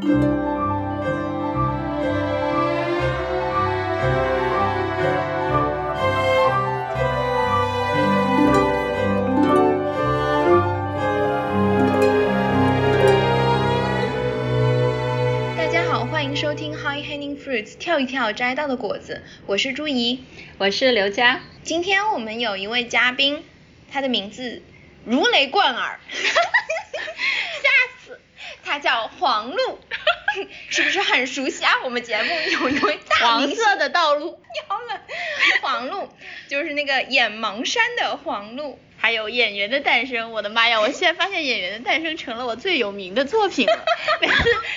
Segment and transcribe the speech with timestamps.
[0.00, 0.06] 大
[15.68, 20.24] 家好，欢迎收听 High Hanging Fruits 跳一跳摘到的果子，我是朱怡。
[20.56, 23.44] 我是刘佳，今天我们有一位嘉宾，
[23.92, 24.62] 他的名字
[25.04, 26.00] 如雷贯耳！
[28.70, 29.80] 他叫黄璐，
[30.70, 31.72] 是不是很熟悉啊？
[31.82, 35.00] 我们节目有一位大黄明星色的道路，你好冷，
[35.60, 36.08] 黄璐
[36.46, 38.78] 就是那个演盲山的黄璐。
[39.00, 40.78] 还有演员的诞生，我的妈呀！
[40.80, 43.84] 我现在发现演员的诞生成了我最有名的作品了。
[44.20, 44.34] 每 次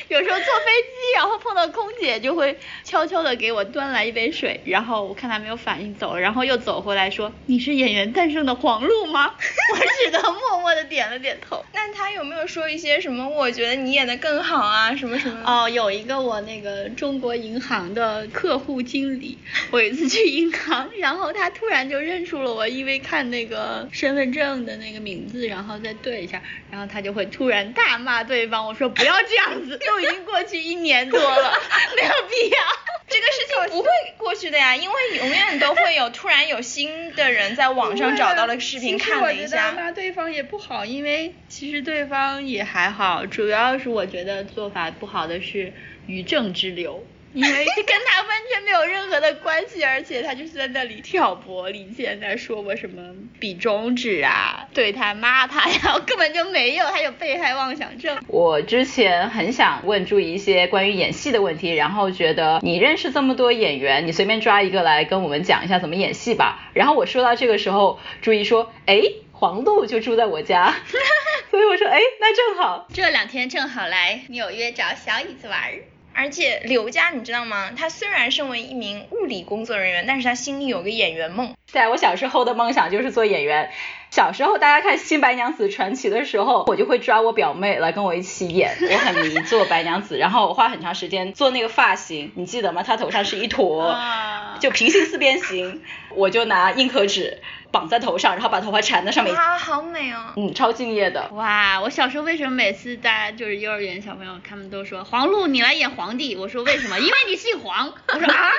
[0.07, 9.25] 有时候坐飞机，然后碰到空姐，就会悄悄的给我端来一杯水，然后我看她没有反应走了，然后又走回来说：“你是演员诞生的黄璐吗？”
[9.73, 11.65] 我只能默默的点了点头。
[11.73, 13.27] 那他有没有说一些什么？
[13.27, 15.43] 我觉得你演的更好啊，什么什么？
[15.45, 19.37] 哦，有一个我那个中国银行的客户经理，
[19.71, 31.53] 我有一次去银行，然后他突然就认出了我，因为看那个身份证的那个名字，然后再对一下，然后他就会突然大骂对方，我说不要这样子， 都已经过去一年多了，
[31.95, 32.57] 没有必要。
[33.05, 39.71] 这个事情不会过去的呀，因为永远都会有突然有新的人在网上找到了视频看了一其实我觉得下。
[39.73, 45.71] 骂对方也不好，因为其实对方也还好，主要是我觉得做法不好的是
[46.07, 47.05] 于正之流。
[47.33, 53.01] 因为这跟他完全没有任何的关系，而且他就是在那里挑拨离间，在说我什么
[53.39, 58.17] 比中指啊，对他骂他呀，根本就没有，他有被害妄想症。
[58.27, 66.69] 我之前很想问朱怡一些关于演戏的问题，然后觉得你认识这么多演员，你随便抓一个来跟我们讲一下怎么演戏吧。
[66.73, 70.75] 然后我说到这个时候，朱怡说，哎，黄璐就住在我家，
[71.49, 72.87] 所以我说，哎，那正好。
[72.93, 75.73] 这两天正好来纽约找小椅子玩儿。
[76.13, 77.71] 而且刘佳你知道吗？
[77.77, 81.53] 他虽然身为一名物理工作人员，但是他心里有个演员梦。
[81.71, 83.71] 对，我小时候的梦想就是做演员。
[84.11, 92.83] 小时候大家看《新白娘子传奇》的时候，我就会抓我表妹来跟我一起演，我很迷做白娘子，然后我花很长时间做那个发型，你记得吗？
[92.83, 95.81] 她头上是一坨，啊就平行四边形，
[96.11, 97.41] 我就拿硬壳纸
[97.73, 100.31] 绑在头上，然后把头发缠在上面，啊，好美哦！
[100.37, 101.27] 嗯，超敬业的。
[101.31, 106.99] 哇，我小时候为什么每次大家就是幼儿园小朋友，他们都说黄璐你来演皇帝，我说为什么？
[106.99, 107.91] 因为你姓黄。
[108.13, 108.51] 我说啊，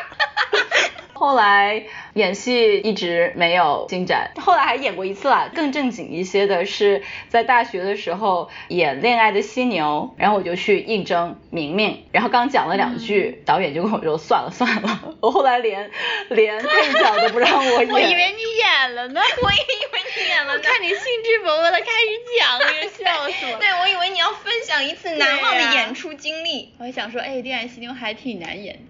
[1.15, 5.49] 后来演戏一直没有进展，后来还演过一次啦。
[5.55, 15.89] 更正经一些的是在大学的时候演《恋爱的犀牛》，然后我就去应征明明，然后刚讲了两句，导演就跟我说算了算了，我后来连
[16.31, 17.89] 连配角都不让我演。
[17.89, 20.61] 我以为你演了呢， 我也以为你演了呢。
[20.63, 21.87] 看你兴致勃勃的开始
[22.39, 23.59] 讲，我就笑死了。
[23.61, 26.73] 对，我以为你要分享一次难忘的演出经历。
[26.79, 28.81] 我还想说，哎，恋爱犀牛还挺难演。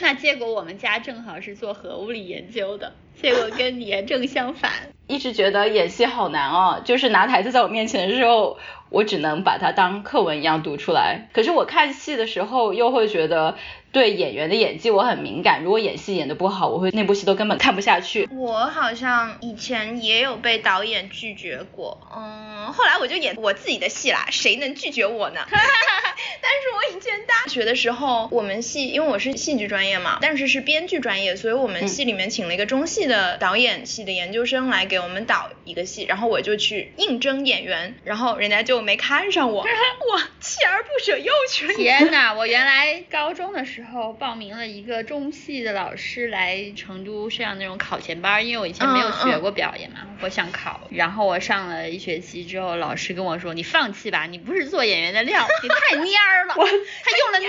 [0.00, 4.72] 那结果我们家正好是做核物理研究的，结果跟你正相反。
[5.08, 8.58] 一直觉得演戏好难哦，就是拿台词在我面前的时候，
[8.90, 11.28] 我只能把它当课文一样读出来。
[11.32, 13.56] 可是我看戏的时候，又会觉得
[13.96, 18.28] 对演员的演技我很敏感，如果演戏演得不好，我会那部戏都根本看不下去。
[18.30, 25.40] 我好像以前也有被导演拒绝过，嗯，后来我就演我自己的戏啦，谁能拒绝我呢？
[25.48, 43.85] 但是我以前大学的时候，我们系因为我是戏剧专业嘛，但是是编剧专业，所以我们系里面请了一个中戏的导演系的研究生来给我们导一个戏，然后我就去应征演员，然后人家就没看上我， 我锲而不舍又去天呐，我原来高中的时候
[44.18, 50.80] 报名了一个中戏的老师来成都上那种考前班，因为我以前没有学过表演嘛，我想考。
[50.90, 57.48] 然后我上了一学期之后，老师跟我说：“你放弃吧，你不是做演员的料，你太蔫儿了。” 他用了“蔫儿”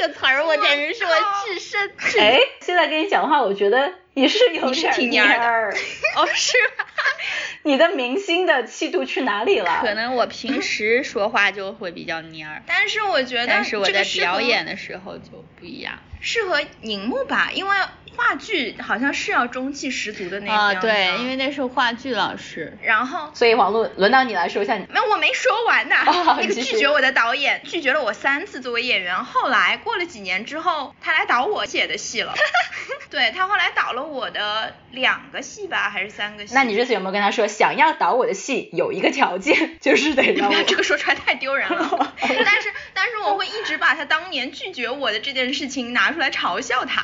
[0.00, 1.10] 这个词儿，我简直是我
[1.46, 5.78] 置身置哎，现在跟你讲话，我觉得你是有你是点挺蔫儿的
[6.20, 6.84] 哦，是吧？
[7.64, 9.78] 你的明星的气度去哪里了？
[9.80, 15.94] 可能我平时说话就会比较蔫儿，但是我觉得但是我在这个适合表演的时候就不一样。
[16.20, 17.76] 适合荧幕吧，因为
[18.16, 22.76] 话剧好像是要中气十足的那种啊，对，因为那是话剧老师。
[22.82, 24.86] 然后所以王璐，轮到你来说一下你。
[24.90, 32.34] 没有我没说完呢，哦那个拒绝我的导演拒绝了我三次作为演员，后来过了几年之后，他来导我写的戏了，
[33.12, 36.54] 对他后来导了我的两个戏吧，还是三个戏？
[36.54, 42.14] 那你这次有没有跟他说，想要导我的戏有一个条件， 就是得让我 这个说出来太丢人了。
[42.18, 47.02] 但是但是我会一直把他当年拒绝我的这件事情拿出来嘲笑他。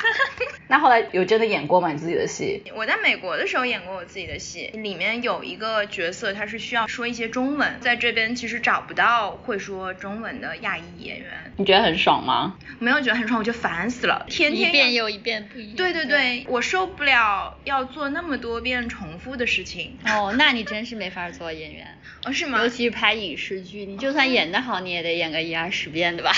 [0.67, 1.91] 那后来有真的演过吗？
[1.93, 2.63] 你自己的戏？
[2.75, 11.53] 我在美国的时候演过我自己的戏，里面有一个角色，他是需要说一些中文，在这边其实找不到会说中文的亚裔演员。
[11.59, 12.57] 你觉得很爽吗？
[12.79, 15.77] 没有觉得很爽，我觉得烦死了，天天一遍又一遍不一样。
[15.77, 19.99] 对对对对，我受不了要做那么多遍重复的事情。
[20.07, 21.99] 哦，那你真是没法做演员。
[22.25, 22.61] 哦，是吗？
[22.63, 26.33] 尤其是拍影视剧，你就算演得好，你也得演个一二十遍，对吧？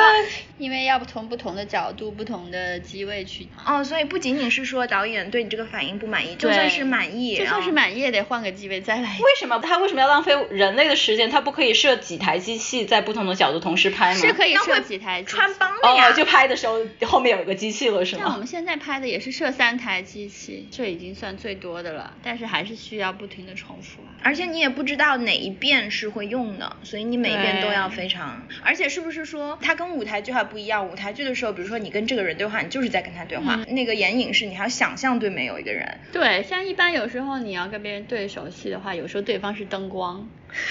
[0.58, 3.48] 因为要不从不同的角度、不同的机位去。
[3.64, 9.16] 哦，所以不仅仅是说导演对你这个反应不满意，就算是满意，就算是满意也得换个机位再来。
[9.18, 11.30] 为什么他为什么要浪费人类的时间？
[11.30, 14.20] 他不可以设几台机器在不同的角度同时拍吗？
[14.20, 16.10] 是可以设几台穿帮的呀。
[16.10, 18.22] 哦，就拍的时候后面有个机器了，是吗？
[18.24, 24.14] 像我们现在拍的也是设三台机器，这已经算最多的了，但是还是需要不停的重复啊。
[24.22, 28.46] 而且你也不知道哪一遍是会用的，所以你每一遍都要非常。
[28.62, 30.88] 而且是不是说它跟舞台剧还不一样？
[30.88, 33.56] 舞台剧的时候，比如说你跟这个人对话，你就是在跟他对话。
[33.68, 35.98] 那个眼影是，你还要想象对面有一个人。
[36.12, 40.28] 对，像一般有时候你要跟别人对手戏的话，有时候对方是灯光，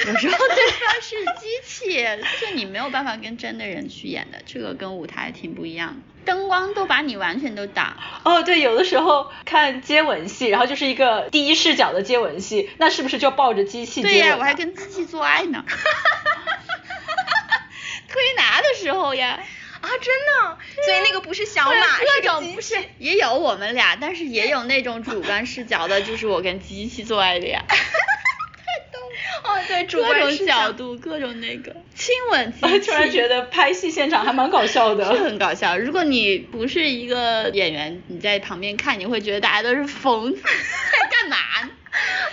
[0.07, 2.07] 有时候 对方是机器，
[2.41, 6.01] 就你没有办法跟真的人去演的，这个跟舞台挺不一样。
[6.25, 7.97] 灯光都把你完全都挡。
[8.23, 14.13] 哦，对，有的时候看接吻戏，然后就是一个第一视角的接吻戏，那是不是就抱着机器接吻？
[14.13, 15.63] 对呀，我还跟机器做爱呢。
[18.07, 19.39] 推拿的时候呀。
[19.81, 27.63] 啊，真的，所以那个不是小马，各种不是也有我们俩，但是也有那种主观视角的，就是我跟机器做爱的呀。
[29.69, 32.79] 对， 主观角度，各种那个亲吻机器。
[32.87, 35.77] 突然觉得拍戏现场还蛮搞笑的，是很搞笑。
[35.77, 41.37] 如果你不是一个演员，你在旁边看，你会觉得大家都是疯， 在干嘛？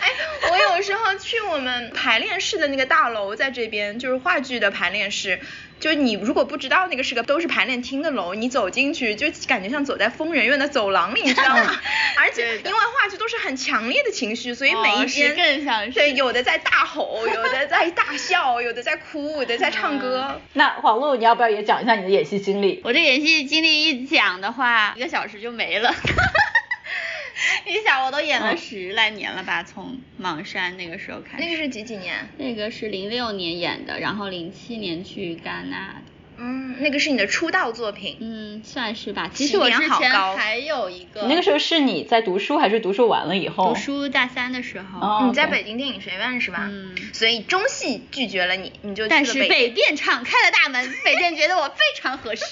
[0.01, 0.11] 哎，
[0.51, 5.41] 我有时候去我们排练室的那个大楼，在这边就是话剧的排练室。
[5.79, 11.81] 就你如果不知道那个是个都是排练厅的楼，你走进去就感觉像走在疯人院的走廊里，你知道吗？
[12.19, 20.41] 而且因为话剧都是很强烈的情绪，所以每一间更像对，有的在大吼，有的在大笑， 有的在哭，有的在唱歌。
[20.55, 22.81] 那黄璐，你要不要也讲一下你的演戏经历？
[22.83, 25.95] 我这演戏经历一讲的话，一个小时就没了。
[27.67, 29.63] 你想，我都演了十来年了吧？
[29.63, 31.45] 从莽山那个时候开始。
[31.45, 32.29] 那个是几几年？
[32.39, 36.03] 那个是零六年演的，然后零七年去戛纳。
[36.39, 38.19] 嗯，那个是你的出道作品？
[38.21, 39.31] 嗯，算是吧。
[39.33, 41.23] 其实我之前还有一个。
[41.23, 43.71] 那个时候是你在读书，还是读书完了以后？
[43.71, 45.01] 读书大三的时候。
[45.01, 45.25] 哦。
[45.27, 46.69] 你在北京电影学院是吧？
[46.71, 46.95] 嗯。
[47.15, 52.45] 所以中戏拒绝了你，你就但是北电敞开了大门， 北电觉得我非常合适。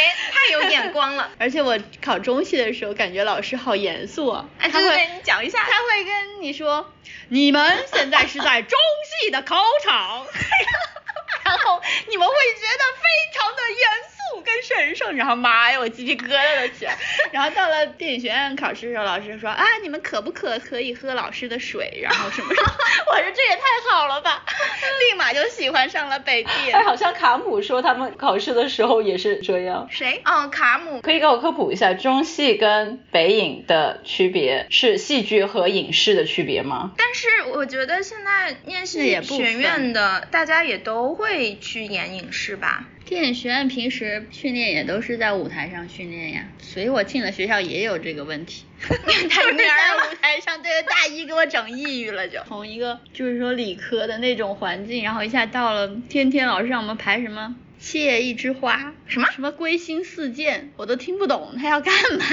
[0.00, 1.30] 哎， 太有眼光了。
[1.38, 4.46] 而且我考中戏的时候，感觉老师好严肃啊。
[4.58, 5.58] 哎，他会你讲一下。
[5.60, 6.92] 他会跟你说，
[7.28, 8.78] 你们现在是在中
[9.22, 10.26] 戏的考场。
[11.44, 14.09] 然后你们会觉得非常的严肃
[14.42, 16.96] 跟神圣，然后妈呀，我鸡皮疙瘩都起来。
[17.32, 22.72] 然后到了电影学院考试的时候，老师说啊，你们可不可可以喝老师的水，然后什么什么。
[23.10, 24.44] 我说这也太好了吧，
[25.10, 26.74] 立马就喜欢上了北电。
[26.74, 29.88] 哎，好像卡姆说他们考试的时候也是这样。
[29.90, 30.20] 谁？
[30.24, 31.00] 哦，卡姆。
[31.00, 36.92] 可以给我科普一下中戏跟北影的区别，是戏剧和影视的区别吗？
[36.96, 42.84] 但是我觉得现在念戏学院的大家也都会去演影视吧。
[43.10, 48.64] 电影学院平时训练也都是在舞台上训练呀，所以我进了学校也有这个问题。
[48.80, 62.24] 太蔫了，舞台上对着大一给我整抑郁了，就从一个就是说理科的那种环境，然后一下到了天天老师让我们排什么谢一枝花，什么什么归心似箭，我都听不懂他要干嘛。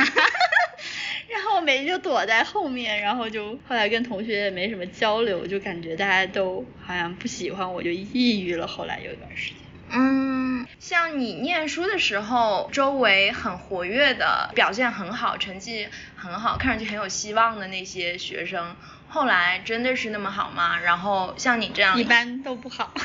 [1.28, 8.68] 然后我每天就躲在后面，然后就后来跟同学也没什么交流，就感觉大家都好像不喜欢我，就抑郁了。
[8.68, 9.58] 后来有一段时间。
[9.90, 18.76] 嗯，像你念书的时候，周围很活跃的，表现很好，成绩很好，看上去很有希望的那些学生，
[19.08, 20.78] 后来真的是那么好吗？
[20.80, 22.94] 然后像你这样，一般都不好。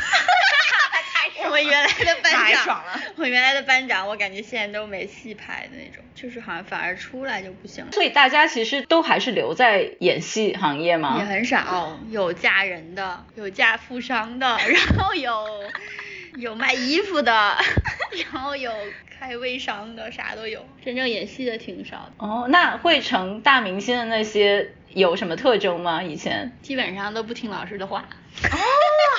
[1.44, 3.00] 我们原来的班长，太爽了。
[3.16, 7.92] 我原来的班长，我感觉现在都没戏拍的那种，就是好像反而出来就不行了。
[7.92, 11.16] 所以大家其实都还是留在演戏行业吗？
[11.18, 15.46] 也很少，有嫁人的，有嫁富商的，然后有。
[16.38, 17.32] 有卖衣服的，
[18.32, 18.72] 然后有
[19.18, 20.66] 开微商的，啥都有。
[20.84, 22.26] 真正演戏的挺少的。
[22.26, 26.02] 哦，那会成大明星的那些有什么特征吗？
[26.02, 28.08] 以前基本上都不听老师的话。
[28.44, 28.58] 哦，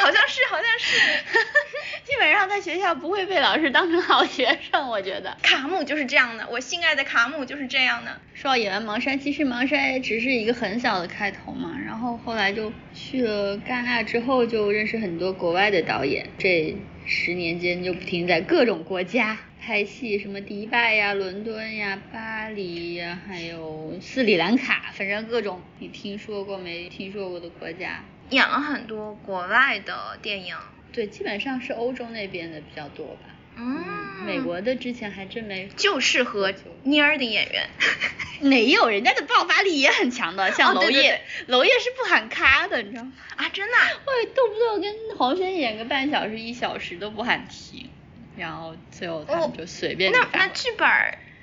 [0.01, 0.97] 好像是，好像是。
[2.03, 5.37] 基本上在学校不会被老师当成好学生，我觉得。
[5.41, 8.19] 卡姆就是这样的，我心爱的卡姆就是这样的。
[8.33, 16.27] 说到演完《盲山》，其实《盲山》只是一个很小的开头嘛，然后后来就去了戛纳之后，就认识很多国外的导演。
[16.37, 28.03] 这十年间就不停在各种国家拍戏，什么迪拜呀、伦敦呀、巴黎呀，还有斯里兰卡，反正各种你听说过没听说过的国家。
[28.29, 30.55] 演了很多国外的电影。
[30.93, 33.19] 对，基本上是欧洲那边的比较多吧。
[33.55, 35.67] 嗯，美国的之前还真没。
[35.75, 36.53] 就适合
[36.85, 37.69] 蔫儿的演员。
[38.41, 43.13] 没有，人家的爆发力也很强的，像娄烨，娄烨是不喊咔的，你知道吗？
[43.35, 43.75] 啊，真的？
[44.05, 47.89] 会动不动跟黄轩演个半小时、一小时都不喊停，
[48.37, 50.11] 然后最后他们就随便。
[50.11, 50.87] 那那剧本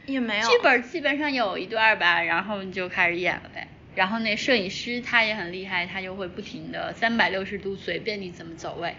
[0.07, 0.49] 也没有。
[0.49, 3.69] 剧本基本上有一段吧，然后你就开始演了呗。
[3.95, 8.95] 然后那摄影师他也很厉害，他就会不停的三百六十度随便你怎么走位。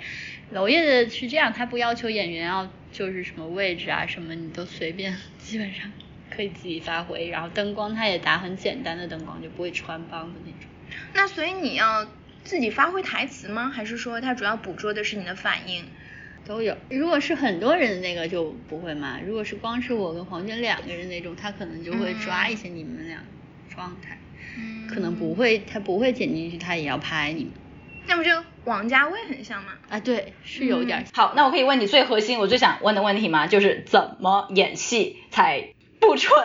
[0.52, 5.92] 娄烨的是这样，他不要求演员要就是什么位置啊什么，你都随便， 基本上
[6.30, 7.30] 可以自己发挥。
[7.30, 10.70] 然后灯光他也打很简单的灯光，就不会穿帮的那种。
[11.14, 12.06] 那所以你要
[12.44, 13.70] 自己发挥台词吗？
[13.74, 15.86] 还是说他主要捕捉的是你的反应？
[16.44, 16.76] 都有。
[16.90, 19.20] 如果是很多人的那个就不会嘛。
[19.26, 23.24] 如果是光是我跟黄娟两个人那种，他可能就会抓一些你们俩
[23.74, 24.18] 状态。
[24.31, 24.31] 嗯。
[24.88, 27.52] 可能不会，他不会剪进去，他也要拍你。
[28.08, 28.32] 那不就
[28.66, 29.74] 王家卫很像吗？
[29.90, 31.06] 啊，对，是有点。
[31.14, 33.48] 好，那我可以问你最核心，我最想问的问题吗？
[33.48, 36.36] 就是怎么演戏才不蠢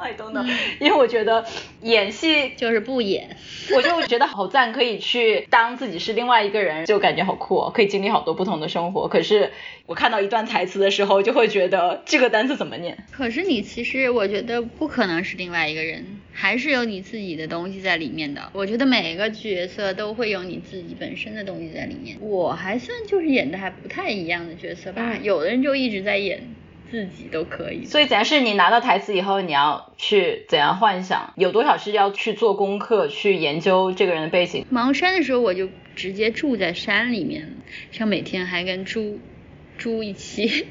[0.00, 0.48] ？I don't know，
[0.80, 1.44] 因为我觉得
[1.82, 3.36] 演戏就是不演。
[3.74, 9.08] 我就觉得好赞，可以去当自己是另外一个人，就感觉好酷哦，可以经历好多不同的生活。
[9.08, 9.50] 可是
[9.86, 12.96] 我看到一段台词的时候，就会觉得这个单词怎么念？
[13.10, 18.50] 可是你其实我觉得不可能是另外一个人，还是有你自己的东西在里面的。
[18.52, 22.16] 我觉得每个角色都会有你自己本身的东西在里面。
[22.20, 26.54] 我还算就是演的还不太一样的角色吧，有的人就一直在演。
[26.92, 31.32] 自己都可以，所以怎样是你拿到台词以后，你要去怎样幻想？
[31.36, 34.66] 有多少是要去做功课，去研究这个人的背景？
[34.70, 37.56] 盲山的时候，我就直接住在山里面，
[37.92, 39.18] 像每天还跟猪
[39.78, 40.66] 猪一起，跟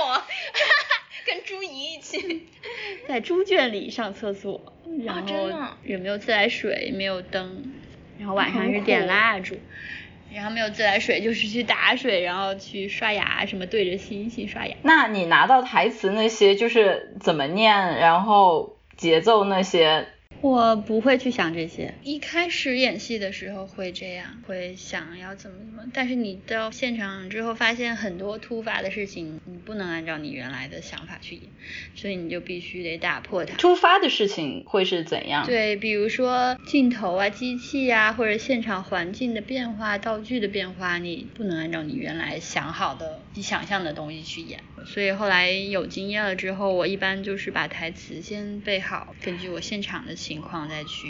[0.00, 0.22] 我，
[1.26, 2.46] 跟猪姨一起，
[3.06, 4.72] 在猪圈里上厕所，
[5.04, 5.50] 然后
[5.84, 7.70] 也没有自来水，没有灯，
[8.18, 9.58] 然后晚上是点蜡烛。
[10.34, 14.76] 然后没有自来水，就是去打水，然后去刷牙，什么对着星星刷牙。
[14.82, 20.06] 那你拿到台词那些就是怎么念，然后节奏那些。
[20.42, 21.94] 我不会去想这些。
[22.02, 31.44] 一开始演戏的时候会这样，会想要怎么怎么，但是你到现场之后，发现很多突发的事情，你不能按照你原来的想法去演，
[31.94, 33.56] 所以你就必须得打破它。
[33.56, 35.46] 突发的事情会是怎样？
[35.46, 44.60] 对，比如说镜头啊、机器啊，或者现场环境的变化、道具的变化，你不能按照你原来想好的、你想象的东西去演。
[44.86, 50.40] 所以后来有经验了之后，我一般就是把台词先背好，根据我现场的情。
[50.40, 51.08] 况再去，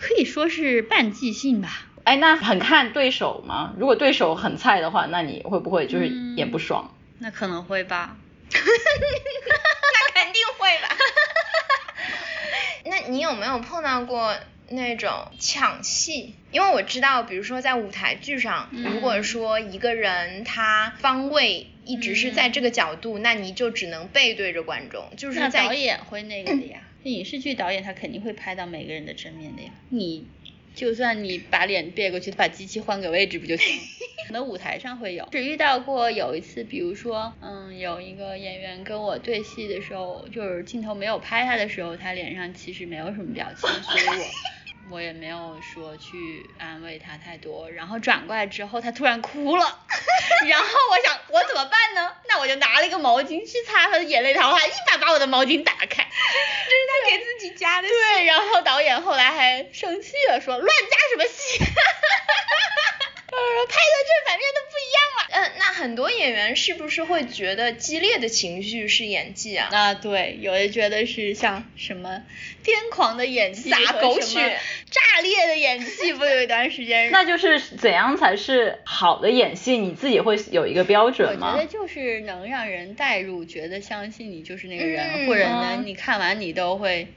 [0.00, 1.86] 可以说是半即兴吧。
[2.04, 3.74] 哎，那很看对手吗？
[3.78, 6.06] 如果对手很菜的话，那你会不会就是
[6.36, 6.94] 演不爽？
[7.18, 8.16] 那可能会吧。
[8.52, 8.60] 那
[10.22, 10.96] 肯定会吧。
[12.84, 14.36] 那你有没有碰到过
[14.68, 16.34] 那种抢戏？
[16.52, 26.80] 因为我知道，比如说在舞台剧上，如果说一个人他方位一直是在这个角度，那你就只能背对着观众，就是在导演会那个的呀。
[27.04, 30.26] 影视剧导演他肯定会拍到每个人的正面的呀，你
[30.74, 33.78] 就算你把脸别过去，把机器换个位置不就行？
[34.26, 44.26] 可能舞台上会有，只遇到过有一次，比如说，嗯，有一个演员跟我对戏的时候，就是镜头没有拍他的时候，他脸上其实没有什么表情，所以我。
[44.88, 49.80] 我也没有说去安慰他太多，然后转过来之后，他突然哭了，
[50.48, 52.14] 然后我想我怎么办呢？
[52.28, 57.88] 那我就拿了一个毛巾去擦他的眼泪，然后他一把把我的毛巾打开，这是他给自己加的。
[57.88, 63.36] 对，然后导演后来还生气了，说乱加什么戏，哈哈哈哈哈，
[63.68, 64.65] 拍的正反面都。
[65.36, 69.68] 嗯，那很多演员是不是会觉得激烈的情绪是演技啊？
[69.70, 72.22] 啊，对，有人觉得是像什么
[72.64, 74.58] 癫狂的演技，撒狗血。
[74.90, 77.10] 炸裂的演技不有一段时间？
[77.12, 79.76] 那就是怎样才是好的演戏？
[79.76, 81.52] 你自己会有一个标准吗？
[81.52, 87.08] 我觉得就是能让人代入，觉得相信你就是那个人，或者呢，你看完你都会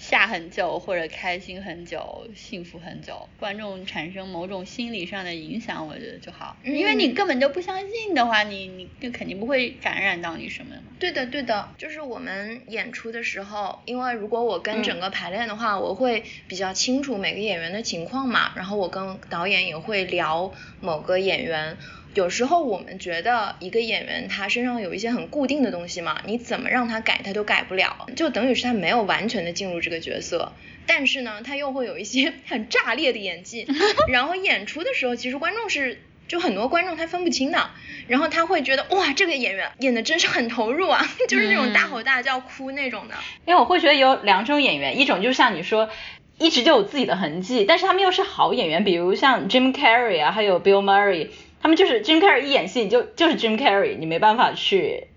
[0.00, 6.56] 下很久，或者开心很久，幸福很久，观众产生某种心理上的影响，我觉得就好。
[6.64, 10.82] 因为你根本就不相信的话，你你就肯定不会感染到你什么嘛。
[10.98, 21.76] 对的，对的，就是我们演出的时候，因为如果我跟整个排练的话，我会比较清楚每个演员的情况嘛，然后我跟导演也会聊某个演员。
[22.14, 30.52] 有时候我们觉得一个演员他身上有一些很固定的东西嘛，你怎么让他改他都改不了，就等于是他没有完全的进入这个角色。
[30.86, 33.66] 但是呢，他又会有一些很炸裂的演技，
[34.08, 36.02] 然后演出的时候，其实观众是。
[36.28, 37.70] 就很多观众他分不清的，
[38.06, 43.16] 然后他会觉得哇，这个演员演的真是很投入啊， 就是那种大吼大叫哭那种的。
[43.46, 45.90] 因为我会觉得有两种演员，一种就像你说，
[46.38, 51.30] 一直就有自己的痕迹，但是他们又是好演员，比如像 Jim Carrey 啊，还有 Bill Murray，
[51.62, 55.08] 他们就是 Jim Carrey 一演戏你就就是 Jim Carrey，你没办法去。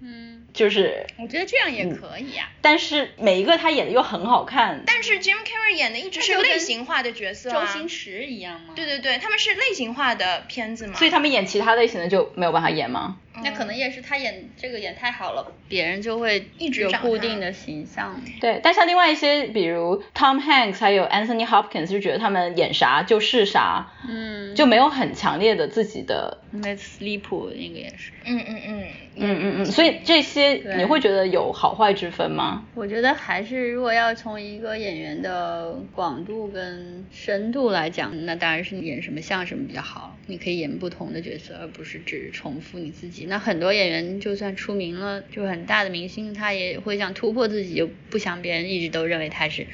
[0.54, 2.50] 就是，我觉得这样也可以呀。
[2.62, 4.84] 但是每一个他演的又很好看。
[4.86, 7.66] 但是 Jim Carrey 演的一直是类型化的角色啊。
[7.66, 8.74] 周星驰一样吗？
[8.76, 10.94] 对对对，他们是类型化的片子嘛。
[10.96, 13.18] 所以他们演其他类型的就没有办法演吗？
[13.44, 18.22] 那可能也是他演这个演太好了，别人就会一直有固定的形象。
[18.40, 26.42] 对，但像另外一些，比如 Tom Hanks 还有 Anthony Hopkins，就觉得他们演啥就是啥，嗯，就没有很强烈的自己的。
[26.52, 28.12] 那 Sleep 那个也是。
[28.24, 28.84] 嗯嗯嗯。
[29.16, 30.33] 嗯嗯嗯，所以这些
[30.78, 32.66] 你会觉得有好坏之分吗？
[32.76, 40.18] 我觉得还是如果要从一个演员的广度跟深度来讲，那当然是演什么像什么比较好。
[40.26, 43.26] 你可以演不同的角色，而不是只重复你自己。
[43.26, 49.68] 那很多演员就算出名了，就很大的明星，他也会想突破自己，就不想别人一直都认为他是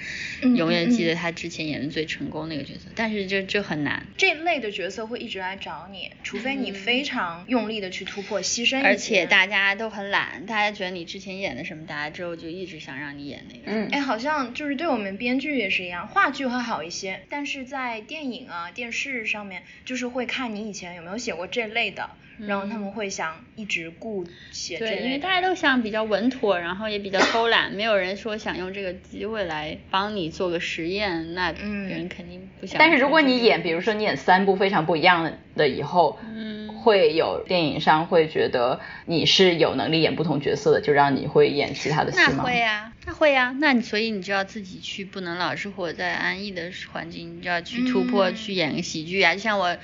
[0.55, 2.89] 永远记得他之前演的最成功那个角色。
[2.95, 8.83] 但是这这很难，这类的角色会一直来找你，除非你非常用力的去突破，牺牲。
[8.83, 13.61] 而且大家都很懒，大家觉得你之前演的什么，大家之后就一直想让你演那个。
[13.65, 22.09] 嗯，哎，好像就是对我们编剧也是一样，话剧会好一些，但是在电影啊、电视上面，就是会看你以前有没有写过这类的。
[22.47, 32.79] 然后他们会想一直顾写这对，因为大家都想比较稳妥，然后也比较偷懒，没有人说想用这个机会来帮你做个实验，那别人肯定不想。
[32.79, 42.33] 但是如果你演，比如说你演三部非常不一样的以后，嗯，会有电影商会觉得你是有能力演不同角色的，就让你会演其他的戏吗？
[42.37, 49.77] 那会呀，那会呀，那你所以你就要自己去，不能老是活在安逸的环境，你就要去突破，去演个喜剧啊，就像我。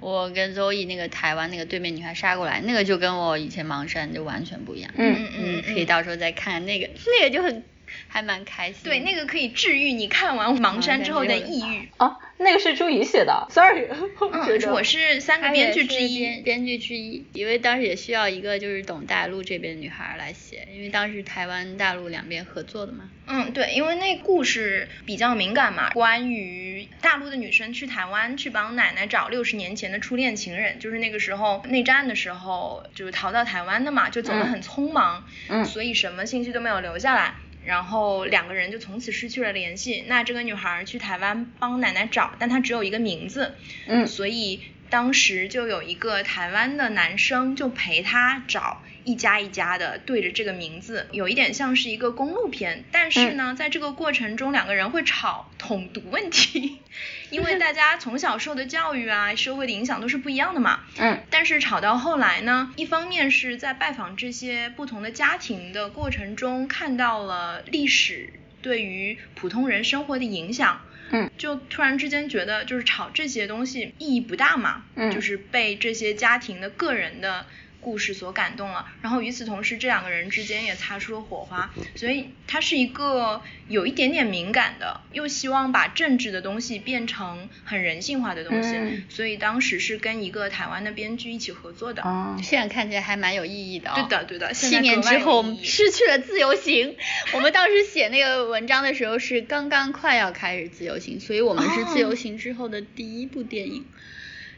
[0.00, 4.90] 我跟周易那个台湾那个对面女孩杀过来，那个就跟我以前盲山就完全不一样。
[4.96, 6.90] 嗯嗯嗯，可以到时候再看那个，
[7.20, 7.62] 那个就很
[8.08, 8.82] 还蛮开心。
[8.84, 11.88] 对，那个可以治愈你看完盲山之后的抑郁。
[11.96, 13.88] 啊，那个是朱怡写的，sorry。
[13.90, 23.10] 嗯， 我是三个编剧之一，编剧之一，因为当时也需要一个就是懂大陆这边的女孩来写，因为当时台湾大陆两边合作的嘛。
[23.26, 40.04] 嗯，对，因为那故事比较敏感嘛，关于大陆的女生去台湾去帮奶奶找六十年前的初恋情人，就是那个时候内战的时候，就是逃到台湾的嘛，就走得很匆忙，嗯，所以什么信息都没有留下来，然后两个人就从此失去了联系。
[40.06, 43.54] 那这个女孩去台湾帮奶奶找，但她只有一个名字，
[43.86, 44.60] 嗯，所以
[44.92, 48.82] 当时就有一个台湾的男生就陪他找。
[49.04, 56.78] 一家一家的对着这个名字，有一点像是一个公路片，但是呢，在这个过程中，两个人会吵统独问题，
[57.30, 60.84] 因为大家从小受的教育啊，社会的影响都是不一样的嘛。
[60.98, 61.20] 嗯。
[61.30, 70.80] 但是吵到后来呢，一方面是在拜访这些不同的家庭的过程中，看到了历史对于普通人生活的影响。
[71.12, 71.30] 嗯。
[71.38, 74.84] 就突然之间觉得，就是炒这些东西意义不大嘛。
[74.96, 75.10] 嗯。
[75.12, 77.46] 就是被这些家庭的个人的。
[77.82, 92.02] 故事所感动了，然后与此同时，这两个人之间也擦出了火花，所以他是一个有一点点敏感的，又希望把政治的东西变成很人性化的东西，所以当时是跟一个台湾的编剧一起合作的。
[92.02, 93.92] 哦，现在看起来还蛮有意义的。
[93.94, 94.52] 对的，对的。
[94.54, 96.96] 七年之后失去了自由行，
[97.34, 103.84] 我们当时写那个文章的时候是刚刚快要开始自由行，所以我们是自由行之后的第一部电影，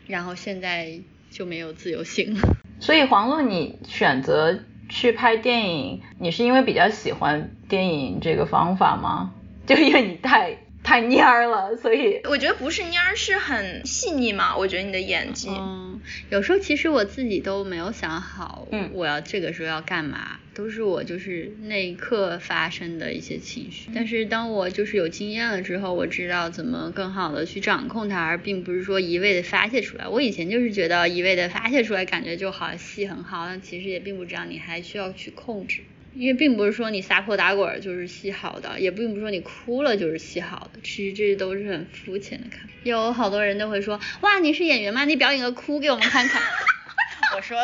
[0.06, 2.56] 然后现在就没有自由行了。
[2.84, 4.58] 所以黄璐，你选择
[4.90, 9.32] 去拍电影，你是因为比较喜欢电影这个方法吗？
[9.64, 10.58] 就因为你太。
[10.84, 14.56] 太蔫儿了，所以我觉得不是蔫儿，是很细腻嘛。
[14.56, 23.90] 我觉得你的演技，嗯，有时候其实我自己都没有想好，嗯，我要这个时候要干嘛，都是我就是那一刻发生的一些情绪。
[23.94, 30.06] 但是当我就是有经验了之后，我知道怎么更好的去掌控它，而并不是说一味的发泄出来。
[30.06, 35.80] 我以前就是觉得一味的发泄出来，感觉就好，戏很好，但其实也并不这样你还需要去控制。
[36.14, 42.68] 因为并不是说你撒泼打滚就是戏好的，也并不是说你哭了就是戏好的，其实这都是很肤浅的看法。
[42.84, 45.04] 有好多人都会说，哇，你是演员吗？
[45.04, 46.42] 你表演个哭给我们看看。
[47.36, 47.58] 我说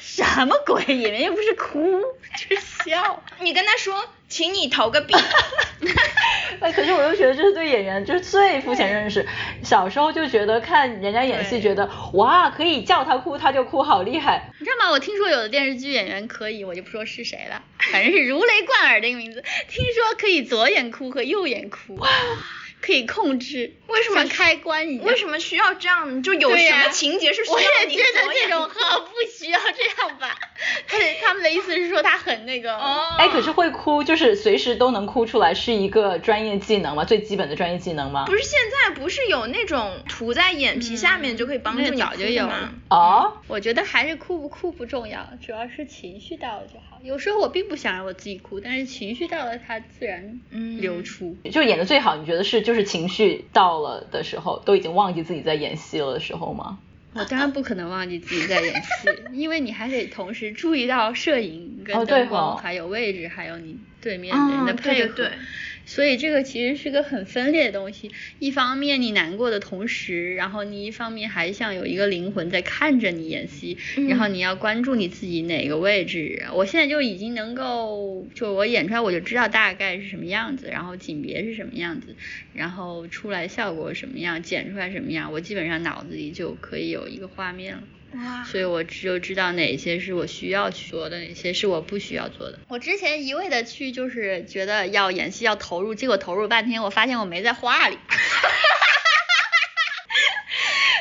[0.00, 0.82] 什么鬼？
[0.96, 2.00] 演员又不是哭，
[2.36, 3.22] 就是笑。
[3.40, 5.14] 你跟他说，请你投个币。
[6.60, 9.26] 哎，可是我又觉得这是对演员就是最肤浅认识。
[9.62, 14.50] 小时候就觉得看人家演戏，觉得哇，可以叫他哭他就哭，好厉害。
[14.58, 14.90] 你知道吗？
[14.90, 19.44] 我听说有的电视剧演员可以，我就不说是谁了，反正是如雷贯耳的一个名字。
[19.68, 21.96] 听说可以左眼哭和右眼哭。
[21.96, 22.08] 哇。
[22.80, 25.04] 可以控制，为什么开关一样？
[25.06, 26.20] 为什么需要这样？
[26.24, 27.64] 就有什么情节是需要你？
[27.64, 30.36] 我也觉得这种很不需要这样吧。
[30.86, 32.76] 他他们的意思是说他很那个。
[32.76, 33.16] 哦。
[33.18, 37.04] 哎，可是会哭，就是随时都能哭出来，是一个专业技能吗？
[37.04, 38.24] 最基本的专业技能吗？
[38.26, 42.72] 不是，现在不是有那种涂在眼皮下面就可以帮助你早就有了。
[42.90, 43.38] 哦。
[43.48, 46.98] 我觉得还是哭不哭不重要，主要是情绪到了就好。
[47.02, 50.40] 有时候我并不想让我自己哭，但是情绪到了，它自然
[50.78, 51.36] 流出。
[51.50, 56.78] 就演的最好，你觉得是就是情绪到了的时候，都已经忘记自己在演戏了的时候吗？
[57.14, 65.30] 我当然不可能忘记自己在演戏，因为你还得同时注意到摄影跟灯光，还有位置，还有你对面的人的配合。
[65.84, 73.76] 所以这个其实是个很分裂的东西，一方面你难过的同时，然后你一方面还像有一个灵魂在看着你演戏，
[74.08, 76.44] 然后你要关注你自己哪个位置。
[76.54, 82.14] 我现在就已经能够，就我演出来我就知道大概是什么样子，然后景别是什么样子，
[82.54, 87.82] 然后出来效果什么样，剪出来什么样，我基本上脑子里就可以有一个画面了。
[88.14, 88.44] 哇！
[88.44, 92.58] 所以我就知道哪些是我需要去做的，哪些是我不需要做的。
[92.68, 97.96] 我之前一味的去就是觉得要演戏要投入，结果投入半天，我发现我没在画里。
[97.96, 98.48] 哈哈哈哈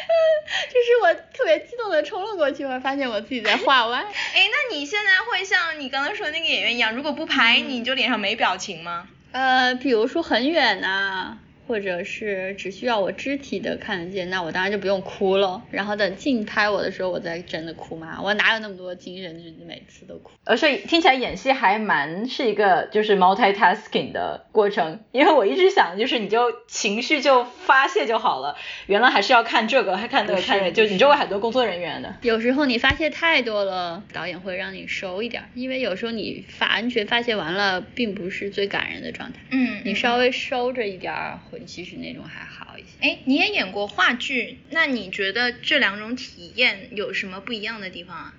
[0.08, 0.67] 哈！
[0.67, 4.00] 这是我特别激动的冲了过去，我发现我自己在画外。
[4.34, 9.08] 哎，那你现在会像你刚刚说的那个演员一样，如果不拍，你就脸上没表情吗？
[9.34, 11.38] 呃，比如说很远呐。
[11.71, 15.63] 或者是只需要我肢体的看得见，那我当然就不用哭了。
[15.71, 18.19] 然后等近拍我的时候，我再真的哭嘛？
[18.21, 20.31] 我哪有那么多精神，就每次都哭？
[20.43, 24.99] 呃，所以听起来演戏还蛮是一个就是 multitasking 的过程。
[25.13, 28.57] 因为我一直想，就是你就情绪就发泄就好了。
[28.88, 32.13] 原来还是要看这个，还看那个，看就你周围很多工作人员的。
[32.21, 39.39] 有时候你发泄太多了，导演会让你收一点，因为有时候你发完全发泄完了，并不是最感人的状态。
[39.51, 41.13] 嗯，你稍微收着一点
[41.49, 41.61] 会。
[41.65, 42.88] 其实那种还好一些。
[43.02, 48.34] 哎，你也演过话剧，那你觉得这两种体验有什么不一样的地方啊？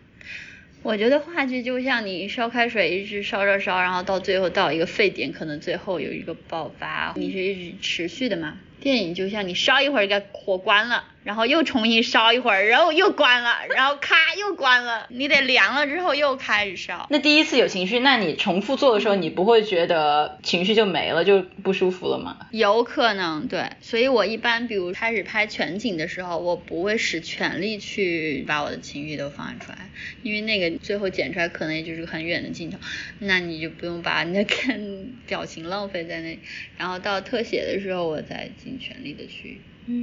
[0.82, 8.58] 我觉得话剧就像你烧开水，一直烧烧烧，然后到最后到一个沸点，可能最后有一个爆发，你是一直持续的嘛。
[8.82, 11.04] 电影就像你烧一会儿，给火关了。
[11.22, 17.06] 然后又重新烧一会儿，然后又关了，然后咔又关了，你得凉了之后又开始烧。
[17.10, 22.48] 那第一次有情绪，那你重复做的时候，你不会觉得情绪就没了，就不舒服了吗？
[22.50, 23.70] 有可能，对。
[23.80, 29.90] 所以我一般比如开始拍全景的时候，我不会使全力去把我的情绪都放出来，
[30.24, 32.78] 因为那个最后剪出来可能也就是很远的镜头，
[33.20, 36.36] 那你就不用把你的 看表情浪费在那。
[36.76, 39.60] 然后到特写的时候，我再尽全力的去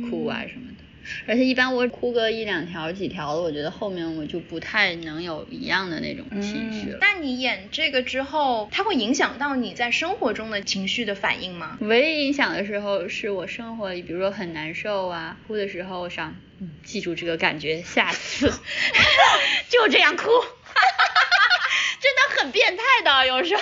[0.09, 0.83] 哭啊什么的。
[1.25, 6.99] 而且一般我哭个一两条几条的，我觉得后面我就不太能有一样的那种情绪了。
[7.01, 11.77] 那你演这个之后，它会影响到你在生活中的情绪的反应吗？
[11.81, 18.51] 唯一影响的时候是我生活里，比如说很难受啊，哭的时候，想，嗯，记住这个感觉，下次
[19.69, 20.25] 就这样哭。
[22.01, 23.61] 真的很变态的，有时候。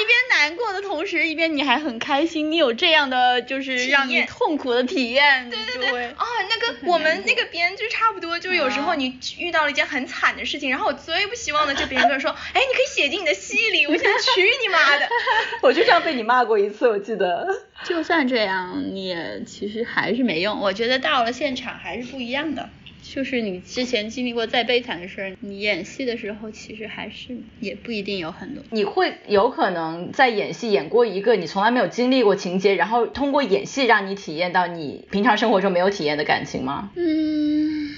[0.00, 15.08] 一边难过的同时，一边你还很开心，你有这样的就是让你痛苦的体验，对对对，哦，那个我们那个编剧差不多，就有时候你遇到了一件很惨的事情，然后我最不希望的就别人跟我说，哎，你可以写进你的戏里，我想娶你妈的，
[15.62, 17.46] 我就这样被你骂过一次，我记得。
[17.84, 22.68] 就算这样，你也其实还是没用，我觉得到了现场还是不一样的。
[23.12, 28.62] 就是你之前经历过再悲惨的事儿，你演戏的时候其实还是也不一定有很多。
[28.70, 36.92] 你会有可能在演戏演过一个你从来没有经历过情节，然后通过演戏让你体验到你平常生活中没有体验的感情吗？
[36.94, 37.96] 嗯，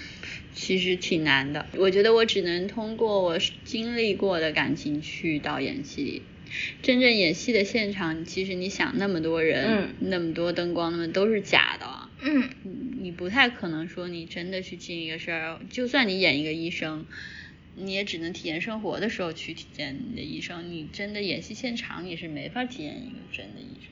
[0.54, 1.66] 其实挺难的。
[1.76, 6.22] 我觉得我只能通过我经历过的感情去到演戏里。
[6.82, 12.01] 真正演戏的现场，其实你想那么多人，那么多灯光，那么都是假的。
[12.24, 12.50] 嗯，
[13.00, 17.04] 你不太可能说你真的去进一个事儿，就算你演一个医生，
[17.74, 20.70] 你也只能体验生活的时候去体验你的医生。
[20.70, 23.90] 你真的演戏现场，你是没法体验一个真的医生。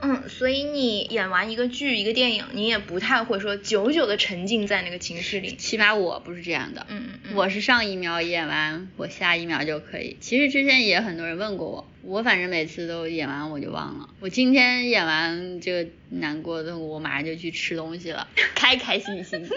[0.00, 5.56] 嗯，所以你演完一个剧、一个电影，你也不太会说久久的沉浸在那个情绪里。
[5.56, 6.86] 起码我不是这样的。
[6.88, 7.34] 嗯嗯。
[7.34, 10.16] 我是上一秒演完，我下一秒就可以。
[10.20, 14.10] 其实之前也很多人问过我，我反正每次都演完我就忘了。
[14.20, 19.48] 我今天演完这个难过的，我马上就去吃东西了， 开开心心。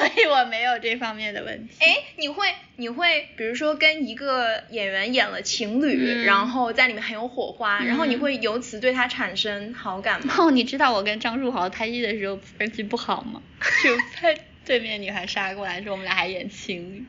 [0.00, 1.74] 所所以我没有这方面的问题。
[1.80, 10.34] 哎，你会你会比如说跟一个演员演了情侣，嗯然后在里面很有火花，然后你嗯会由此对他产生好感吗？
[10.38, 13.42] 哦，你知道我跟张书豪拍戏的时候关系不好吗？
[13.84, 14.34] 就拍
[14.64, 17.04] 对面女孩杀过来的时候，我们俩还演情侣，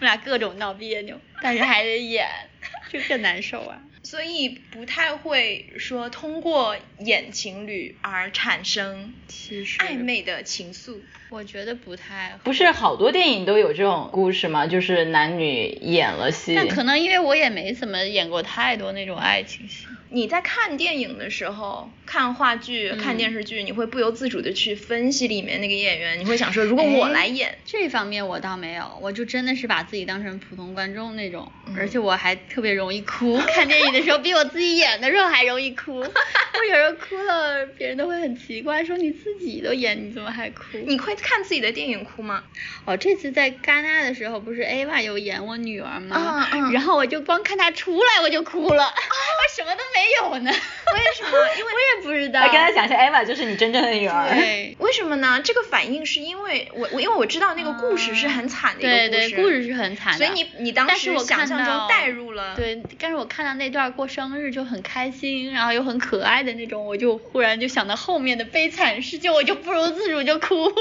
[0.00, 2.28] 我们俩各种闹别扭，但是还得演，
[2.92, 3.82] 就更难受啊。
[4.02, 10.98] 所以不太会说通过演情侣而产生其实暧，昧的情愫。
[11.28, 14.66] 我觉得不太不是好多电影都有这种故事吗？
[14.66, 19.86] 就是男女演了戏，但可能因为我也没怎么演过太多那种爱情戏。
[20.08, 35.98] 你在看电影的时候，看话剧、嗯看电视剧，你会不由自主的去分析里面那个演员，你会想说，如果我哎来演，这方面我倒没有，我就真的是把自己当成普通观众那种，嗯而且我还特别容易哭，看电影的时候比我自己演的时候还容易哭。
[36.56, 40.78] 我有时候哭了，别人都会很奇怪，说你自己都演，你怎么还哭？
[40.86, 42.44] 你会看自己的电影哭吗？
[42.84, 46.48] 哦，这次在戛纳的时候，不是 Ava 有演我女儿吗？
[46.52, 50.50] 嗯嗯然后我就光看她出来我就哭了， 我什么都没有呢。
[50.94, 51.30] 为什么？
[51.58, 52.40] 因为我也不知道。
[52.42, 54.28] 我跟他讲一下，Eva 就是你真正的女儿。
[54.34, 54.76] 对。
[54.80, 55.40] 为什么呢？
[55.42, 60.18] 这个反应是因为我我因为我知道那个故事是很惨的一个对对，故事是很惨的。
[60.18, 70.74] 所以你你当但是我时想看到象中带入了，对，但是我看到那段过生日就很开心，然后又很可爱的那种，我就忽然就想到后面的悲惨事情，我就不由自主就哭了。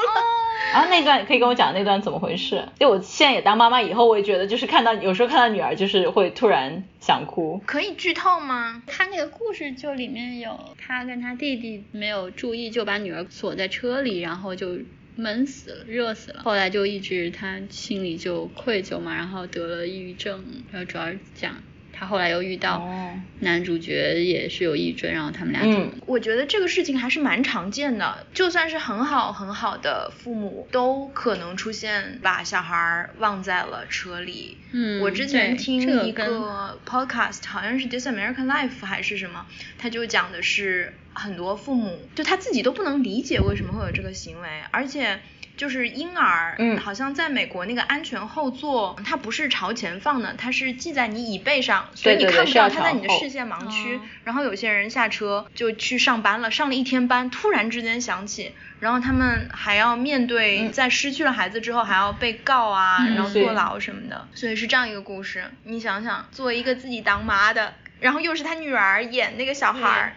[0.74, 2.68] 然后那段可以跟我讲那段怎么回事？
[2.80, 7.62] 就我现在也当妈妈以后，我也觉得就是看到有时候看到女儿就是会突然想哭。
[7.66, 8.84] 可以剧透吗？
[8.88, 14.80] 他那个故事就里面有他跟他弟弟没有注意，就把女儿锁在车里，然后就
[15.16, 16.42] 闷死了，热死了。
[16.44, 21.56] 后来就一直他心里就愧疚嘛，然后得了抑郁症，然后主要讲
[21.98, 34.58] 他后来又遇到哦男主角也是有抑郁症，然后他们俩就、嗯我觉得这个事情还是蛮常见的，就算是很好很好的父母，都可能出现把小孩儿忘在了车里。
[34.72, 39.46] 嗯我之前听一个 podcast，好像是 This American Life 还是什么，
[39.78, 45.20] 他就讲的是很多父母就他自己都不能理解为什么会有这个行为，而且。
[45.58, 46.78] 就是婴儿，嗯。
[46.78, 53.96] 好像在美国那个安全后座，它不是朝前放的，它是系在你椅背上，所以你看不到它在你的视线盲区。
[53.96, 54.02] 哦。
[54.24, 60.72] 然后有些人下车就去上班了，上了一天班，突然之间想起，然后他们还要面对嗯。
[60.72, 63.16] 在失去了孩子之后还要被告啊，嗯。
[63.16, 65.46] 然后坐牢什么的，所以是这样一个故事。
[65.64, 70.16] 你想想，作为一个自己当妈的，然后又是他女儿演那个小孩儿，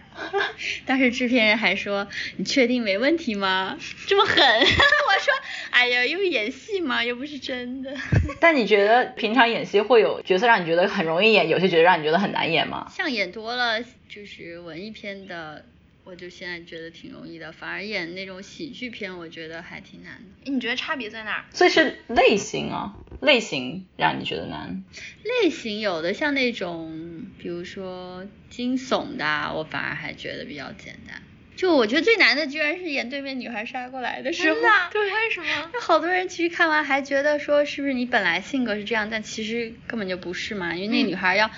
[0.84, 3.78] 当时 制片人还说：“你确定没问题吗？
[4.06, 5.32] 这么狠？” 我说
[5.70, 7.94] ：“哎呀，又演戏嘛，又不是真的。
[8.40, 12.90] 但你觉得平常演戏会有角色让你觉得很容易演，有些角色让你觉得很难演吗”？
[12.94, 15.64] 像演多了就是文艺片的，
[16.08, 20.50] 我就现在觉得挺容易的，反而演那种喜剧片，我觉得还挺难的。
[20.50, 21.44] 你觉得差别在哪儿？
[21.52, 24.82] 所以是类型啊，类型让你觉得难。
[25.42, 31.20] 类型有的像那种，比如说惊悚的啊，我反而还觉得比较简单。
[31.56, 34.68] 就我觉得最难的居然是演对面女孩杀过来的时候，真的？
[34.90, 35.70] 对，为什么？
[35.74, 41.50] 那好多人其实看完还觉得说是不是你本来性格是这样，但其实根本就不是嘛，因为那嗯女孩要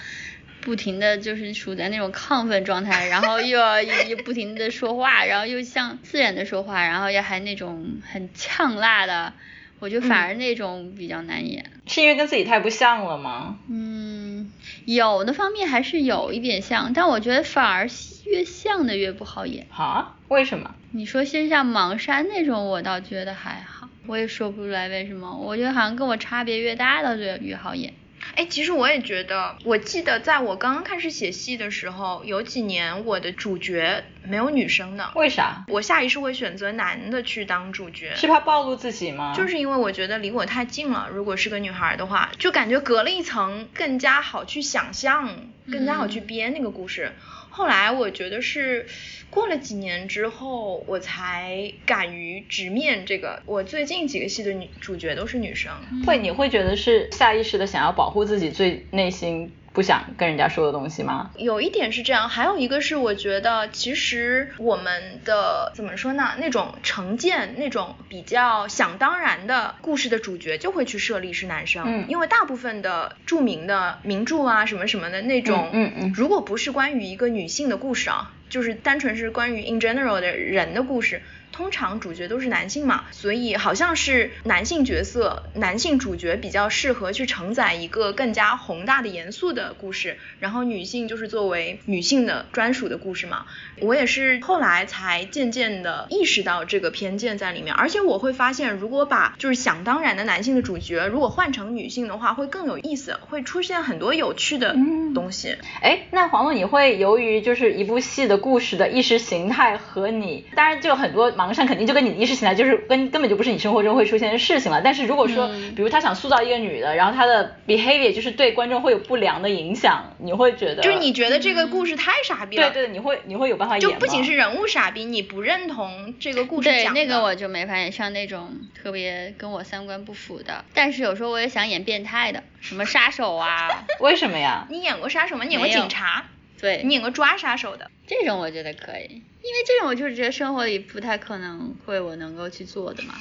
[0.60, 9.32] 不停的就是处在那种亢奋状态， 然后又要又不停的说话，然后又像自然的说话，然后又还那种很呛辣的，
[9.78, 11.64] 我觉得反而那种比较难演。
[11.86, 13.58] 是因为跟自己太不像了吗？
[13.68, 14.52] 嗯，
[14.84, 17.88] 有的方面还是有一点像，但我觉得反而
[18.26, 19.66] 越像的越不好演。
[19.72, 20.14] 啊？
[20.28, 20.74] 为什么？
[20.92, 25.36] 你说先像盲山那种，我倒觉得还好，我也说不出来为什么。
[25.36, 27.92] 我觉得好像跟我差别越大倒觉得越好演。
[28.34, 35.64] 哎，其实我也觉得，我记得在我刚刚开始写戏的时候，有几年我的主角没有女生的，为啥？
[35.68, 38.14] 我下意识会选择男的去当主角。
[38.14, 39.34] 是怕暴露自己吗？
[39.34, 45.36] 就是因为我觉得离我太近了，如果是个女孩的话，就感觉隔了一层，更加好去想象，
[45.70, 47.12] 更加好去嗯编那个故事。
[47.52, 48.86] 后来我觉得是
[49.30, 53.42] 过了几年之后，我才敢于直面这个。
[53.46, 55.72] 我最近几个戏的女主角都是女生，
[56.06, 61.30] 会，你会觉得是下意识的想要保护自己最内心不想跟人家说的东西吗？
[61.36, 66.32] 有一点是这样，还有一个是我觉得，其实我们的怎么说呢？
[66.38, 81.22] 那种成见，那种比较想当然的故事的主角就会去设立是男生，嗯因为大部分的著名的名著啊什么什么的那种，嗯嗯嗯如果不是关于一个女性的故事啊，就是单纯是关于 in general 的人的故事。
[81.60, 93.44] 通常主角都是男性嘛，所以好像是男性角色、男性主角比较适合去承载一个更加宏大的、严肃的故事，然后女性就是作为女性的专属的故事嘛。
[93.82, 104.74] 我也是后来才渐渐的意识到这个偏见在里面，而且我会发现，如果把就是想当然的男性的主角，如果换成女性的话，会更有意思，会出现很多有趣的
[105.14, 105.58] 东西。
[105.82, 114.80] 哎，那黄总，你会由于就是一部戏的故事的意识形态和你，当然就很多盲山肯定就跟你意识形态就是跟根本就不是你生活中会出现的事情了。
[114.82, 120.82] 但是如果说，比如他想塑造一个女的，然后他的 behavior 就是对观众会有不良的影响，你会觉得？
[120.82, 122.70] 就是你觉得这个故事太傻逼了？
[122.70, 127.00] 对对，你会你会有办法演就不仅是人物傻逼，你不认同这个故事讲的。
[127.00, 130.64] 对，那个我就没法演，像那种特别跟我三观不符的。
[130.74, 133.68] 但是有时候我也想演变态的，什么杀手啊？
[134.00, 134.66] 为什么呀？
[134.70, 135.44] 你演过杀手吗？
[135.44, 136.24] 你演过警察？
[136.60, 137.90] 对，你演过抓杀手的。
[138.10, 143.14] 这种我觉得可以，因为这种我就是觉得生活里不太可能会我能够去做的嘛。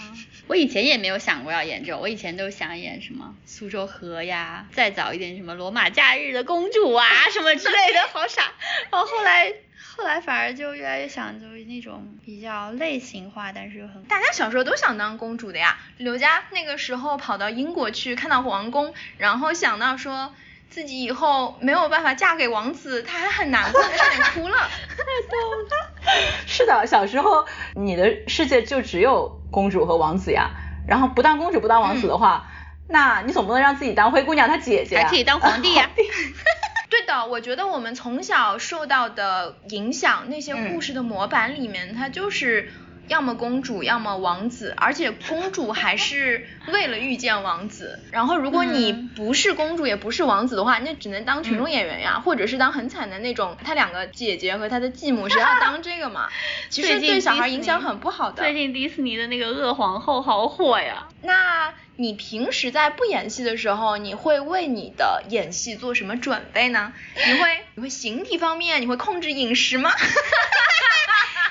[0.48, 8.52] 我以前也没有想过要演这种，我以前都想演什么苏州河呀，再早一点什么罗马假日的公主啊 什么之类的，好傻。
[8.90, 9.54] 然后后来。
[9.96, 14.02] 后来反而就越来越想，就是那种比较类型化，但是又很……
[14.04, 15.78] 大家小时候都想当公主的呀。
[15.98, 20.34] 刘佳那个时候跑到英国去，看到皇宫，然后想到说
[20.70, 24.58] 自己以后没有办法嫁给王子，她还很难过，差点哭了。
[24.90, 25.92] 太逗了。
[26.48, 30.52] 是的，小时候你的世界就只有公主和王子呀。
[30.88, 32.48] 然后不当公主不当王子的话，
[32.88, 35.90] 那你总不能让自己当灰姑娘她姐姐，还可以当皇帝呀。
[36.90, 42.72] 对的，我觉得我们从小受到的影响，那些故事的模板里面，它就是
[43.10, 48.00] 要么公主，要么王子，而且公主还是为了遇见王子。
[48.12, 56.30] 然后如果你不是公主，也不是王子的话，那只能当群众演员呀，或者是当很惨的那种，他两个姐姐和他的继母，谁要 当这个嘛？
[56.70, 58.44] 其实对小孩影响很不好的。
[58.44, 61.08] 最近迪士尼的那个恶皇后好火呀。
[61.24, 61.74] 那。
[62.02, 66.94] 你平时在不演戏的时候，你会为你的演戏做什么准备呢？
[67.28, 69.92] 你会你会形体方面，你会控制饮食吗？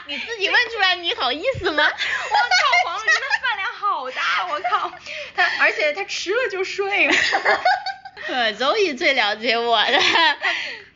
[0.09, 1.85] 你自己问出来，你好意思吗？
[1.85, 4.91] 我靠，黄真的饭量好大，我靠，
[5.37, 7.11] 他而且他吃了就睡。
[8.27, 9.99] 呃，周易最了解我了，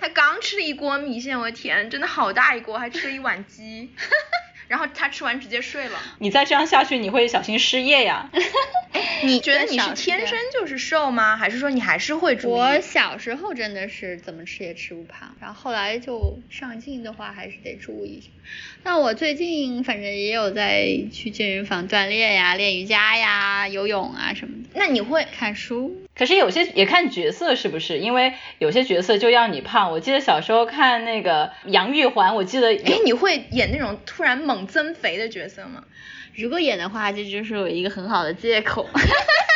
[0.00, 3.94] 他刚吃了一锅米线，我的天，真的好大一锅，还吃了一碗鸡。
[4.72, 5.98] 然后他吃完直接睡了。
[6.18, 8.30] 你再这样下去，你会小心失业呀。
[9.22, 11.36] 你觉得你是天生就是瘦吗？
[11.36, 12.52] 还是说你还是会注意？
[12.52, 18.22] 我小时候真的是怎么吃也吃不胖，然后后来就上镜的话还是得注意。
[18.82, 24.61] 那我最近反正也有在去健身房锻炼呀，练瑜伽呀，游泳啊什么的。
[24.74, 25.96] 那你会看书？
[26.14, 27.98] 可是有些也看角色是不是？
[27.98, 29.92] 因为有些角色就要你胖。
[29.92, 32.68] 我记得小时候看那个杨玉环，我记得。
[32.68, 35.84] 哎，你会演那种突然猛增肥的角色吗？
[36.34, 38.88] 如果演的话，这就是我一个很好的借口。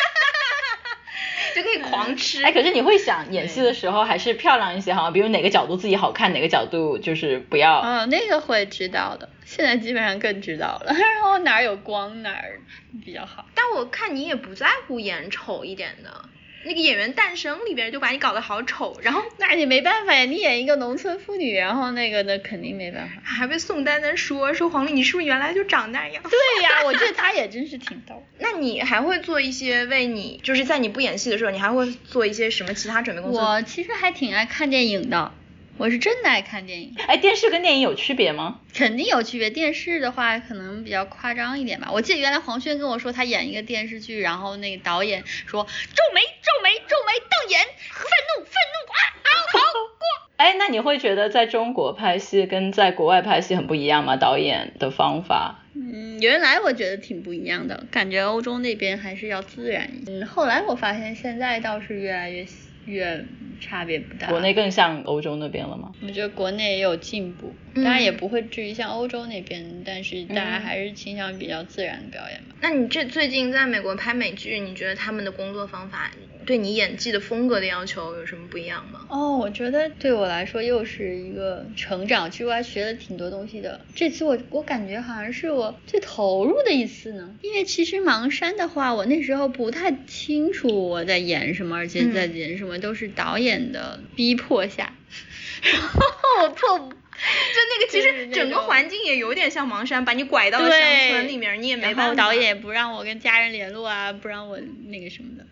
[1.56, 2.42] 就可以狂吃。
[2.42, 5.10] 哎，可是你会想演戏的时候还是漂亮一些哈？
[5.10, 7.80] 比如哪个角度自己好看，哪个角度就是不要。
[7.80, 9.30] 嗯，那个会知道的。
[9.46, 10.92] 现在基本上更知道了。
[10.94, 12.60] 然后哪儿有光哪儿
[13.02, 13.46] 比较好。
[13.54, 16.28] 但我看你也不在乎演丑一点的。
[16.66, 23.22] 那个演员诞生里边就把你搞得好丑，然后那你没办法呀，你演一个农村妇女，然后那个那肯定没办法。
[23.22, 26.22] 还被宋丹丹说说黄丽，你是不是原来就长那样？
[26.28, 28.22] 对呀，我觉得她也真是挺逗。
[28.38, 33.40] 那你还会做一些为你，就是在你不演戏的时候，你还会做一些什么其他准备工作？
[33.40, 35.32] 我其实还挺爱看电影的。
[35.78, 38.60] 我是真的爱看电影，哎，电视跟电影有区别吗？
[38.74, 41.90] 肯定有区别，电视的话可能比较夸张一点吧。
[41.92, 47.60] 我记得原来黄轩跟我说，他演一个电视剧，然后那个导演说皱眉皱眉皱眉瞪眼，
[47.90, 50.28] 愤怒愤怒啊啊好过。
[50.38, 54.16] 哎，那你会觉得在中国拍戏跟在国外拍戏很不一样吗？
[54.16, 55.62] 导演的方法？
[55.74, 60.20] 嗯，原来我觉得挺不一样的，感觉欧洲那边还是要自然一点。
[60.20, 62.46] 嗯，后来我发现现在倒是越来越
[62.86, 63.26] 越。
[63.60, 65.92] 差别不大，国内更像欧洲那边了吗？
[66.02, 72.56] 我觉得国内也有进步，当然也不会至于像欧洲那边，但是大家还是倾向于比较自然的表演吧。
[72.60, 76.10] 那你这最近在美国拍美剧，你觉得他们的工作方法？
[76.46, 79.00] 对你演技的风格的要求有什么不一样吗？
[79.10, 83.80] 哦，我觉得对我来说又是一个成长，其实我还学了挺多东西的。
[83.94, 94.94] 这次我我感觉好像是我最投入的一次呢，因为其实盲山的话，我那时候不太清楚我在演什么，而且在演什么都是导演的逼迫下，
[95.62, 96.00] 然后
[96.44, 96.94] 我迫不。
[97.16, 100.80] 就那个，其实整个环境也有点像盲山，把你拐到了乡
[101.10, 102.14] 村里面，你也没办法。
[102.14, 105.46] 导演也不让我跟家人联络啊，不让我那个什么的。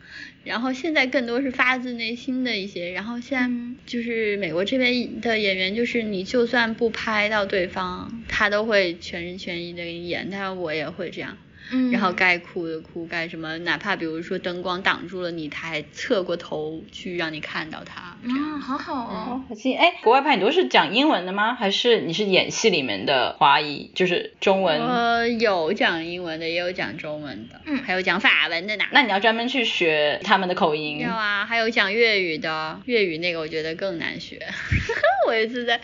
[0.45, 2.93] 然后现在更多是发自内心的一些。
[2.93, 3.51] 然后现在
[3.87, 8.23] 就是美国这边的演员，就是你就算不拍到对方。
[8.29, 11.37] 他都会全心全意的给你演，但我也会这样。
[11.71, 18.17] 嗯然后该哭的哭，该什么，哪怕比如说灯光挡住了你，他还侧过头去让你看到他。
[18.23, 19.45] 这样啊，好好哦。
[19.79, 21.55] 哎，国外派你都是讲英文的吗？
[21.55, 24.81] 还是你是演戏里面的华裔，就是中文？
[24.81, 28.85] 我有讲英文的，也有讲中文的，嗯还有讲法文的呢。
[28.93, 30.99] 那你要专门去学他们的口音。
[31.01, 34.41] 要啊，还有讲粤语的，粤语那个我觉得更难学。
[35.27, 35.81] 我有一次在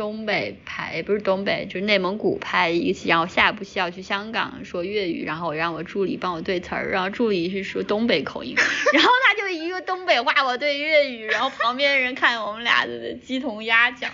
[0.00, 8.54] 东北拍，不是东北，就是内蒙古拍一个戏，然后下一部戏要去香港说粤语，然后我让我助理帮我对词儿，然后助理是说东北口音，
[8.94, 14.10] 然后他就一个东北话我对粤语，然后旁边人看我们俩的鸡同鸭讲。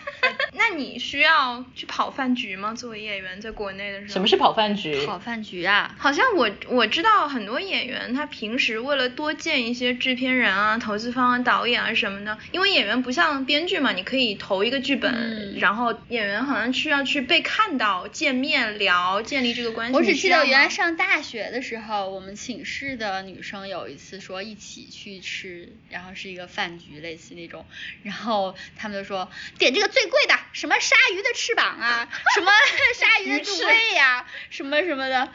[0.56, 2.74] 那你需要去跑饭局吗？
[2.74, 4.12] 作为演员，在国内的时候？
[4.14, 5.04] 什么是跑饭局？
[5.06, 19.94] 跑饭局啊，好像我我知道很多演员，他平时为了多见一些制片人啊、投资方啊、导演啊什么的，因为演员不像编剧嘛，你可以投一个剧本，嗯然后演员好像需要去被看到、见面聊、建立这个关系。
[19.94, 27.64] 我只记得原来上大学的时候，我们寝室的女生有一次说一起去吃，然后是一个饭局，类似那种，
[28.02, 29.28] 然后他们就说
[29.58, 32.50] 点这个最贵的，什么鲨鱼的翅膀啊， 什么
[32.94, 35.28] 鲨鱼的肚胃呀、什么什么的，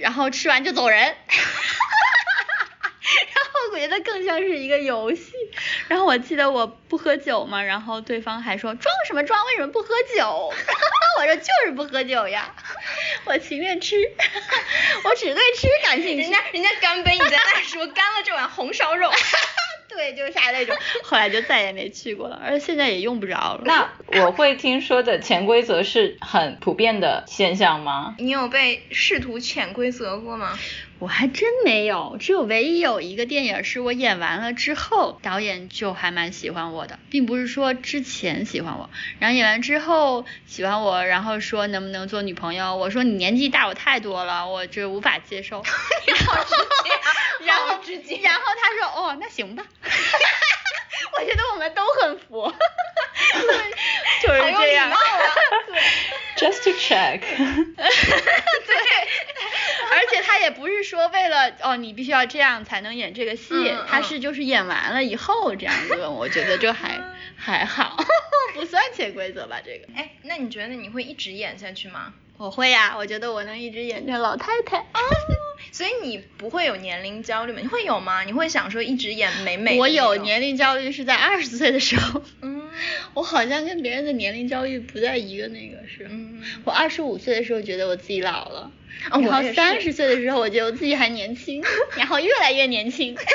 [0.00, 1.00] 然后吃完就走人。
[3.10, 5.32] 然后我觉得更像是一个游戏，
[5.88, 10.52] 然后我记得我不喝酒嘛，然后对方还说装什么装，为什么不喝酒？
[11.18, 12.54] 我说就是不喝酒呀，
[13.24, 13.96] 我情愿吃，
[15.02, 16.22] 我只对吃感兴趣。
[16.22, 19.10] 人家人家干杯，你在那说干了这碗红烧肉。
[19.96, 23.62] 对，就是啥那种，后来就再也没去过了，而且现在也用不着了。
[23.64, 23.90] 那
[24.22, 28.14] 我会听说的潜规则是很普遍的现象吗？
[28.18, 30.58] 你有被试图潜规则过吗？
[31.00, 45.64] 我还真没有，只有唯一有一个电影是我演完了之后，导演就还蛮喜欢我的，并不是说之前喜欢我，然后演完之后喜欢我，然后说能不能做女朋友，我说你年纪大我太多了，我这无法接受。
[47.46, 49.64] 然后直接然后然后他说哦，那行吧。
[51.18, 52.54] 我觉得我们都很佛，
[53.32, 53.48] 对，
[54.22, 54.92] 就是这样。
[56.36, 57.20] Just to check
[60.30, 63.52] 他也不是说为了哦，你必须要这样才能演这个戏，
[63.88, 67.00] 他是就是演完了以后这样子问， 我觉得就还
[67.36, 67.96] 还好，
[68.54, 69.88] 不算潜规则吧这个。
[69.96, 72.14] 哎，那你觉得你会一直演下去吗？
[72.38, 74.78] 我会呀、我觉得我能一直演这老太太。
[74.78, 75.00] 哦
[75.72, 77.58] 所以你不会有年龄焦虑吗？
[77.60, 78.22] 你会有吗？
[78.24, 82.70] 你会想说一直演美美的我有年龄焦虑是在二十岁的时候，嗯
[83.14, 86.06] 我好像跟别人的年龄焦虑不在一个那个是。
[86.08, 88.70] 嗯，我二十五岁的时候觉得我自己老了，
[89.10, 91.62] 哦然后三十岁的时候我觉得我自己还年轻，
[91.96, 93.16] 然后越来越年轻。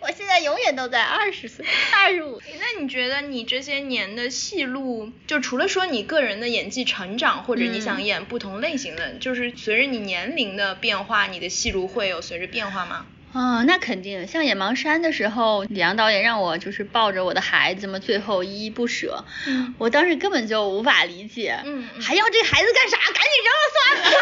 [0.00, 2.54] 我现在永远都在二十岁、二十五岁。
[2.60, 13.06] 那你觉得你这些年的戏路，就除了说你个人的演技成长，或者你想嗯演不同类型的，就是随着你年龄的变化，你的戏路会有随着变化吗？
[13.32, 14.26] 啊、那肯定。
[14.28, 19.24] 像演《盲山》的时候，李阳导演让我就是抱着我的孩子们，最后依依不舍。
[19.48, 22.96] 嗯我当时根本就无法理解，嗯嗯还要这孩子干啥？
[22.96, 24.18] 赶紧扔了算了。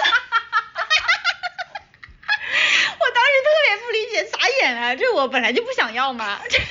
[3.00, 4.94] 我当时特别不理解，咋演啊？
[4.96, 6.40] 这我本来就不想要嘛。
[6.48, 6.58] 这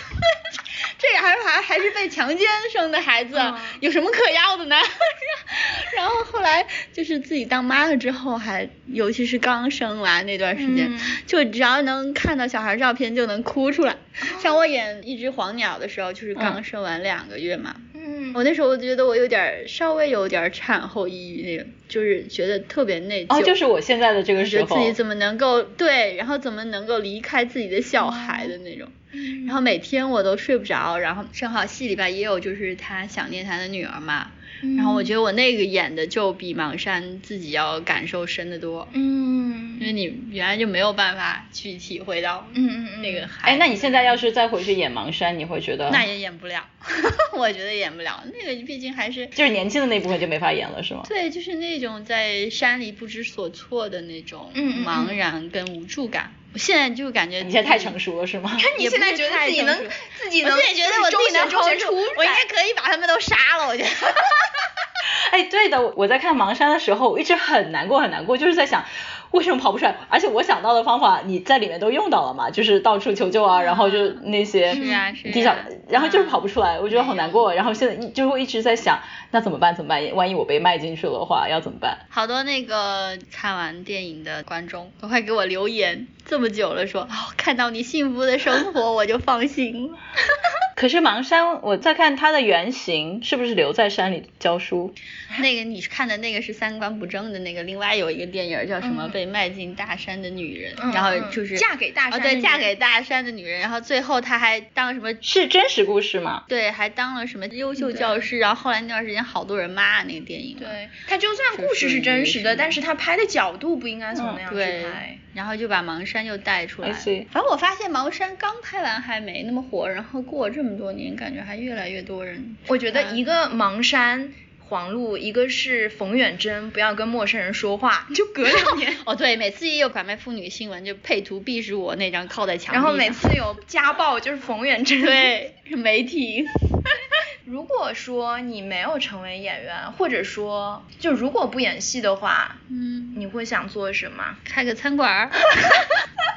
[0.99, 4.75] 这还还还是被强奸生的孩子，嗯有什么可要的呢？
[5.95, 13.97] 然后后来就是自己当妈了之后还，尤其是刚生完那段时间，嗯就只要能看到小孩照片就能哭出来。
[14.41, 17.92] 像我演一只黄鸟的时候，就是刚嗯生完两个月嘛，嗯
[18.33, 23.37] 我那时候我觉得我有点儿稍微有点儿产后抑郁那种，就是觉得特别内疚。
[23.37, 28.87] 哦，就是我现在的这个觉时候得自，己怎么能够对，然后怎么能够离开自己的小孩的那种。
[29.15, 34.31] 嗯然后每天我都睡不着，然后正好戏里边也有就是他想念他的女儿嘛，
[34.77, 46.65] 然后我觉得我那个演的就比芒山自己要感受深得多，嗯因为你原来就没有办法去体会到嗯嗯嗯那个海哎，那你现在要是再回去演盲山，你会觉得那也演不了，
[47.37, 51.03] 我觉得演不了，那个毕竟还是就是年轻的那部分就没法演了，是吗？
[51.09, 54.51] 对，就是那种在山里不知所措的那种
[54.85, 56.31] 茫然跟无助感。
[56.42, 58.51] 我现在就感觉你现在太成熟了，是吗？
[58.77, 59.77] 你现在觉得自己能
[60.17, 63.89] 自己能我现在觉得我自己能周旋 hold 住出我应该可以把他们都杀了，我觉得。
[65.31, 68.85] 哎，对的，我在看盲山的时候，我一直很难过，很难过，就是在想。
[69.31, 69.95] 为什么跑不出来？
[70.09, 75.55] 而且我想到的方法，你在里面都用到了嘛，就是到处求救啊，然后就那些是啊是啊地上，
[75.89, 77.51] 然后就是嗯跑不出来，我觉得好难过。
[77.55, 78.99] 然后现在一就会一直在想，
[79.31, 79.75] 那怎么办？
[79.75, 80.15] 怎么办？
[80.15, 81.97] 万一我被卖进去了的话，要怎么办？
[82.11, 89.97] 好多那个看完电影的观众都快给我留言，怎这么久了，说哦，看到你幸福的生活， 我就放心了。
[90.75, 94.93] 可是盲山，我在看它的原型是不是留在山里教书？
[95.37, 99.07] 那个你看的那个是三观不正的那个，另外有一个电影叫什么？
[99.09, 105.13] 被卖进大山的女人，嗯然后就是嫁给大山哦，对，嫁的女人给大山的女人，然后最后她还当什么？
[105.21, 106.43] 是真实故事吗？
[106.49, 110.57] 对，还当了什么优秀教师，然后后来那段时间好多人骂那个电影。
[110.57, 116.91] 对，他就算故事是真实的，但是他拍的角度不应该从那样去对拍。，然后就把盲山又带出来。
[116.91, 122.55] 反正我发现盲山刚拍完还没那么火，然后过了这么多年，感觉还越来越多人。
[122.67, 124.33] 我觉得一个盲山。
[124.65, 128.95] 黄璐，一个是冯远征，不要跟陌生人说话， 就隔两 年。
[129.05, 132.81] 哦，对，每次一有拐卖妇女新闻，就配图必是我那张靠在墙上。
[132.81, 134.99] 然后每次有家暴就是冯远征。
[135.01, 136.43] 对是媒体。
[137.45, 144.37] 如果说你没有成为演员，或者说就如果不演戏的话，嗯，你会想做什么？
[144.45, 145.31] 开个餐馆儿。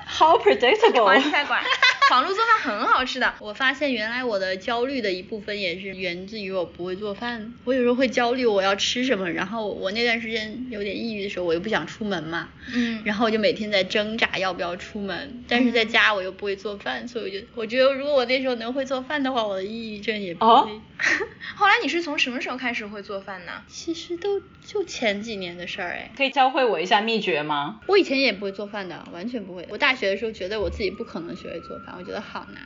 [0.08, 1.62] 好 predictable 华菜馆，
[2.08, 3.34] 黄璐做饭很好吃的。
[3.38, 7.52] 我发现原来我的焦虑的一部分也是源自于我不会做饭。
[7.64, 20.50] 我有时候会焦虑我要吃什么，然后我那段时间有点抑郁的时候，我又不想出门嘛，嗯然后我就每天在挣扎要不要出门，但是在家我又不会做饭，所以我就我觉得如果我那时候能会做饭的话，我的抑郁症也不会。
[20.50, 20.80] 哦
[21.56, 23.62] 后来你是从什么时候开始会做饭呢？
[23.68, 26.10] 其实都就前几年的事儿哎。
[26.16, 27.80] 可以教会我一下秘诀吗？
[27.86, 29.66] 我以前也不会做饭的，完全不会。
[29.70, 32.62] 我大学的时候觉得我自己不可能学会做饭，我觉得好难。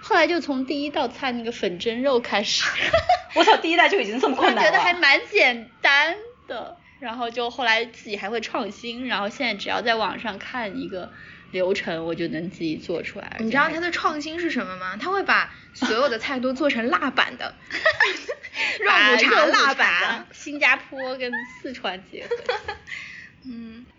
[0.00, 2.64] 后来就从第一道菜那个粉蒸肉开始，
[3.34, 4.70] 我操，第一代就已经这么我困难了。
[4.70, 6.16] 觉得还蛮简单
[6.46, 6.76] 的。
[7.00, 11.10] 然后就后来自己还会创新，然后现在只要在网上看一个
[11.52, 13.36] 流程，我就能自己做出来。
[13.38, 14.96] 你知道他的的创新是什么吗？
[15.00, 17.54] 他会把所有的菜都做成辣版的，
[18.80, 20.26] 肉骨茶辣版的。
[20.32, 21.30] 新加坡跟
[21.62, 22.74] 四川结合。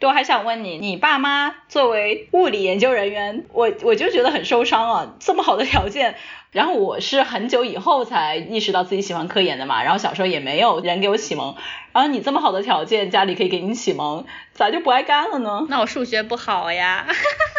[0.07, 6.15] 我还想问你，你爸妈作为物理研究人员，我我就觉得很受伤啊，这么好的条件，
[6.51, 11.55] 然后我是很久以后才意识到自己喜欢科研的嘛，然后小时候也没有人给我启蒙，
[11.93, 15.65] 然后你这么好的条件，家里可以给你启蒙，咋就不爱干了呢？
[15.69, 17.07] 那我数学不好呀，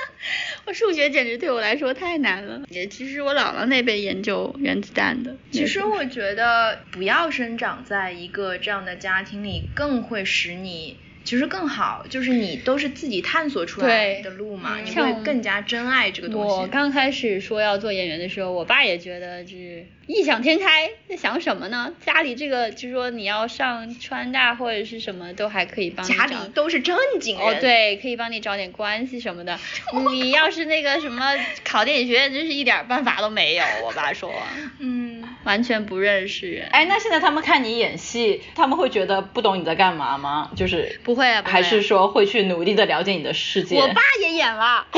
[0.66, 2.62] 我数学简直对我来说太难了。
[2.68, 10.98] 也其实我姥姥那辈研究原子弹的，其实我觉得不要生长在一个这样的家庭里，更会使你。
[11.24, 16.54] 其实更好，就是你都是自己探索出来的路嘛，你像会更加珍爱这个东西。
[16.54, 21.94] 我刚开始说要做演员的时候，我爸也觉得就是异想天开，在想什么呢？
[22.04, 27.46] 家里这个就说你要上川大或者是什么都还可以帮你家里都是正经人。
[27.46, 29.58] 哦，对，可以帮你找点关系什么的。
[30.12, 31.32] 你要是那个什么
[31.64, 33.64] 考电影学院，真是一点办法都没有。
[33.82, 34.30] 我爸说，
[34.78, 36.68] 嗯，完全不认识人。
[36.70, 40.50] 哎，那现在他们看你演戏，他们会觉得不懂你在干嘛吗？
[40.54, 43.78] 就是不不会啊还是说会去努力的了解你的世界？
[43.78, 44.84] 我爸也演了。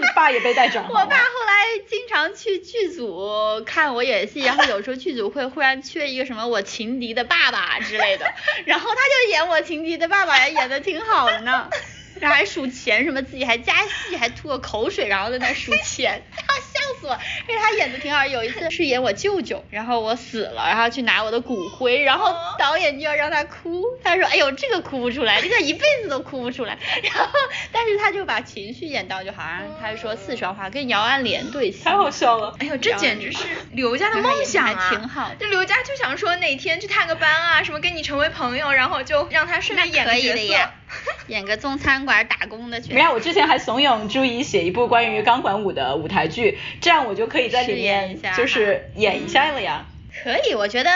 [0.00, 0.88] 你爸也被带转了。
[0.90, 8.32] 我爸后来经常去剧组看我演戏，然后有时候剧组会忽然缺一个什么我情敌的爸爸之类的，
[8.64, 11.68] 然后他就演我情敌的爸爸，也演的挺好的呢。
[12.20, 16.22] 然后还数钱什么，自己还加戏，还吐个口水，然后在那数钱，
[16.68, 17.18] 笑死我！
[17.48, 26.78] 因为他演的挺好，有一次是演我舅舅，然后我死了，然后去拿我的骨灰，然后导演就要让他哭，他说：“哎呦，这个哭不出来，这个一辈子都哭不出来。
[27.02, 27.30] ”然后，
[27.72, 32.54] 但是他就把情绪演到，就好像他说四川话，跟姚安莲对戏，太好笑了。
[32.58, 33.38] 哎呦，这简直是
[33.72, 34.88] 刘家的梦想啊！
[34.90, 40.70] 还挺好的这刘家就想说哪天去探个班啊，什么跟你成为朋友，然后就让他顺便演个可以角色。
[41.28, 49.84] 演个中餐馆打工的角没有，我之前还怂恿朱怡写一部关于钢管舞的舞台剧，这样我就可以在里面下就是演一下了呀。
[50.22, 50.90] 可以，我觉得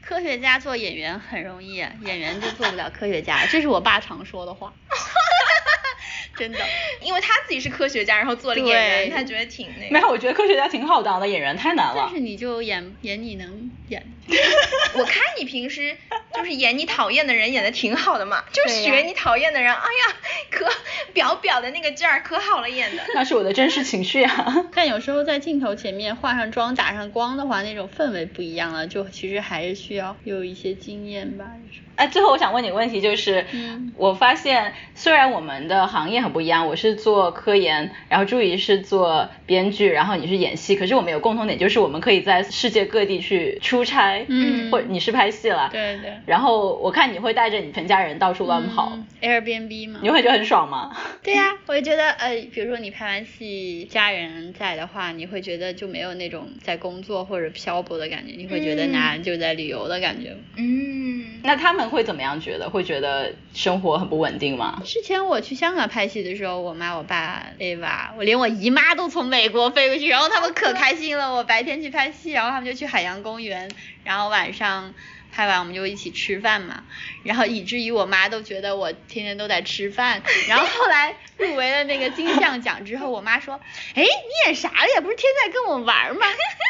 [0.00, 4.72] 科学家做演员很容易，演员就做不了科学家，这是我爸常说的话。
[6.36, 6.58] 真的，
[7.00, 9.92] 因为他自己是科学家，然后做了演员，他觉得挺那个。
[9.92, 12.18] 没有，我觉得科学家挺好当的，演员太难了但是。
[12.18, 14.04] 你就演演你能演。
[14.96, 15.96] 我看你平时
[16.34, 20.16] 就是演你讨厌的人，演的挺好的嘛，就学你讨厌的人，哎呀，
[20.50, 20.66] 可
[21.12, 23.04] 表表的那个劲儿可好了演的。
[23.14, 24.68] 那是我的真实情绪啊。
[24.74, 31.44] 但有时候在镜头前面化上妆、打上光的话，那种氛围不一样了，就其实还是需要有一些经验吧。
[31.66, 46.12] 有时候哎，最后我想问你个问题，就是，嗯我发现虽然我们的行业很不一样，我是做科研，然后朱怡是做编剧，然后你是演戏，可是我们有共同点，就是我们可以在世界各地去出差，嗯或你是拍戏了，对对。
[46.26, 50.00] 然后我看你会带着你全家人到处乱跑，嗯 Airbnb 吗。
[50.02, 50.96] 你会觉得很爽吗？
[51.22, 60.36] 对呀、我就觉得呃，比如说你拍完戏，家人在的话，你会觉得就没有那种在工作或者漂泊的感觉，你会觉得嗯那就在旅游的感觉。
[60.56, 61.03] 嗯，
[61.46, 62.70] 那他们会怎么样觉得？
[62.70, 64.80] 会觉得生活很不稳定吗？
[64.82, 71.34] 之前我去香港拍戏的时候，我妈、我爸、Ava，我连我姨妈都从美国飞过去，然后他们可开心了。
[71.34, 73.70] 我白天去拍戏，然后他们就去海洋公园，
[74.04, 74.94] 然后晚上。
[75.34, 76.84] 拍完我们就一起吃饭嘛，
[77.24, 80.22] 然后以至于我妈都觉得我天天都在吃饭。
[80.48, 83.60] 然后后来入围了那个金像奖之后，我妈说
[83.96, 84.06] ：“哎，你
[84.46, 85.00] 演啥了呀？
[85.00, 86.26] 不是天天在跟我玩吗？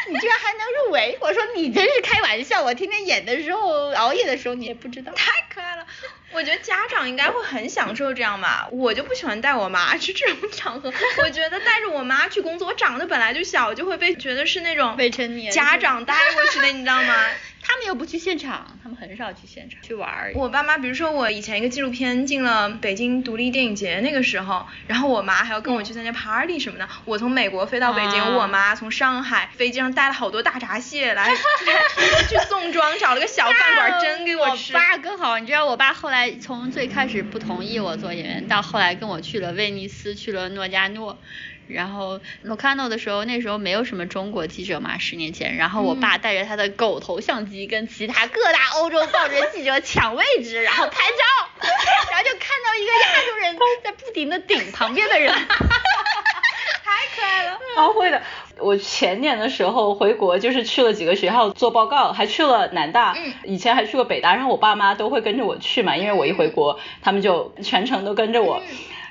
[0.09, 5.85] 你居然还能入围？”我说：“你真是开玩笑，我天天演的时候熬夜的时候你也不知道。”太可爱了，
[6.31, 8.67] 我觉得家长应该会很享受这样吧。
[8.71, 10.91] 我就不喜欢带我妈去这种场合，
[11.23, 17.13] 我觉得带着我妈去工作，我长得本来就小，就会被觉得是那种未成年家长带过去的，你知道吗？
[17.67, 20.31] 他们又不去现场，他们很少去现场去玩儿。
[20.35, 26.87] 我爸妈，比如说我以前一个纪录片进了北京独立电影节那个时候，然后我妈还要跟我去参加 party 什么的。
[27.05, 34.71] 我从美国飞到北京，我妈从上海飞机上带了好多大闸蟹来去宋庄找了个小饭馆蒸给我吃。
[34.71, 41.17] 我爸更好，你知道我爸后来从最开始不同意我做演员，到后来跟我去了威尼斯，去了诺加诺。
[41.67, 45.55] 然后 Locarno 的时候，那时候没有什么中国记者嘛，十年前。
[45.55, 51.67] 然后我爸带着他的狗头相机，跟其他各大欧洲报纸记者抢位置，然后拍照，
[52.11, 55.33] 然后就看到一个亚洲人在不停的顶旁边的人，
[56.83, 57.59] 太可爱了。
[57.77, 58.21] 啊，会的。
[58.57, 63.13] 我前年的时候回国，就是去了几个学校做报告，还去了南大，
[63.43, 68.61] 以前还去过北大，然后我爸妈都会跟着我去嘛，因为我一回国，他们就全程都跟着我。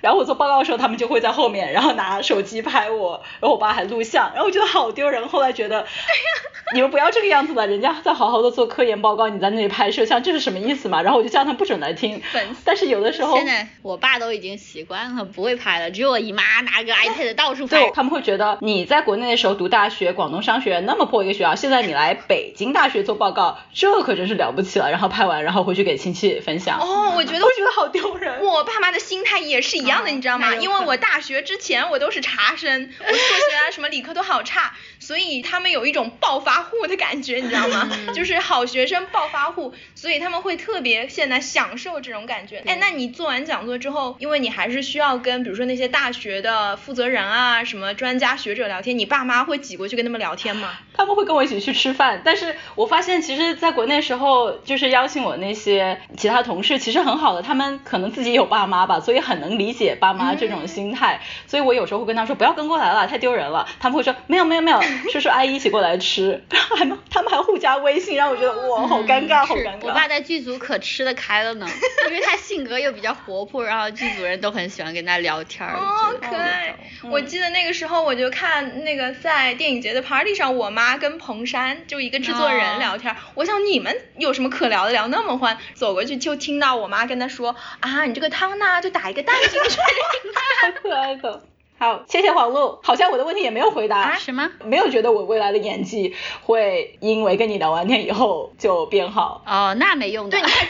[0.04, 5.26] 然后我做报告的时候，他们就会在后面，然后拿手机拍我，然后我爸还录像，然后我觉得好丢人。
[5.28, 5.86] 后来觉得，
[6.74, 11.00] 你们不要这个样子了，人家在好好的做科研报告，你在那里拍摄像，这是什么意思嘛？
[11.00, 12.20] 然后我就叫他不准来听。
[12.66, 17.80] 但是有的时候，现在我爸都已经习惯了，不会拍了，只有我姨妈拿个 iPad 到处拍。
[17.80, 24.90] 对，他们会觉得你在国内的时候读大学，广东商学院那么破一个学校，现在你来北京大学做报告，这可真是了不起了。
[24.90, 26.78] 然后拍完，然后回去给亲戚分享。
[26.78, 28.44] 哦，我觉得我觉得好丢人。
[28.44, 30.46] 我爸妈的心态也是一样的，你知道吗？
[30.54, 34.74] 因为因为我大学之前我都是差生，我数学啊什么理科都好差，
[35.04, 37.90] 所以他们有一种暴发户的感觉，你知道吗？
[38.16, 42.62] 就是好学生暴发户，所以他们会特别现在享受这种感觉。
[42.66, 50.70] 哎，那你做完讲座之后，因为你还是需要跟比如说那些大学的负责人啊、什么专家学者聊天，你爸妈会挤过去跟他们聊天吗？
[50.96, 60.54] 他们会跟我一起去吃饭，但是我发现其实在国内时候，就是邀请我那些其他同事，其实很好的，他们可能自己有爸妈吧，所以很能理解爸妈这种。
[60.64, 63.66] 心态，所以我有时候会跟他说不要跟过来了，太丢人了。
[63.80, 64.80] 他们会说没有没有没有，
[65.12, 69.86] 叔叔阿姨一起过来吃，还他们还互加微信，让我觉得哇好尴尬好尴尬。
[69.86, 71.66] 我爸在剧组可吃得开了呢，
[72.08, 75.68] 因为他性格又比较活泼，然后剧组人都很喜欢跟他聊天。
[75.68, 76.76] 哦，可爱。
[77.10, 83.14] 我记得那个时候我就看那个在电影节的 party 上，我妈跟彭山就一个制作人聊天。
[83.34, 85.58] 我想你们有什么可聊的，聊那么欢。
[85.74, 89.78] 走过去就听到我妈跟他说啊，你这个汤呢就打一个蛋进去。
[90.62, 91.42] 好可爱的，
[91.84, 94.50] 好，谢谢黄璐，好像我的问题也没有回答，啊什么？
[94.64, 99.42] 没有觉得我未来的演技会因为跟你聊完天以后就变好？
[99.46, 100.66] 哦，那没用的，对，你快，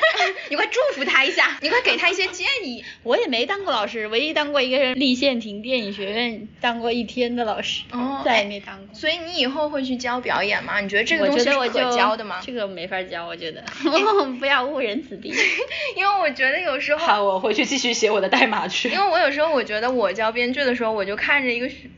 [0.51, 2.85] 你快祝福他一下，你快给他一些建议。
[3.05, 8.93] 我也没当过老师，唯一当过一个人立宪亭电影学院当过一天的老师，哦，再也没当过。
[8.93, 10.81] 所以你以后会去教表演吗？
[10.81, 12.41] 你觉得这个东西是可教的吗？
[12.45, 13.63] 这个没法教，我觉得，
[14.41, 15.33] 不要误人子弟。
[15.95, 18.89] 因为我觉得有时候，好，我回去继续写我的代码去。
[18.89, 21.91] 因为我有时候我觉得我教编剧的时候，我就看着一个学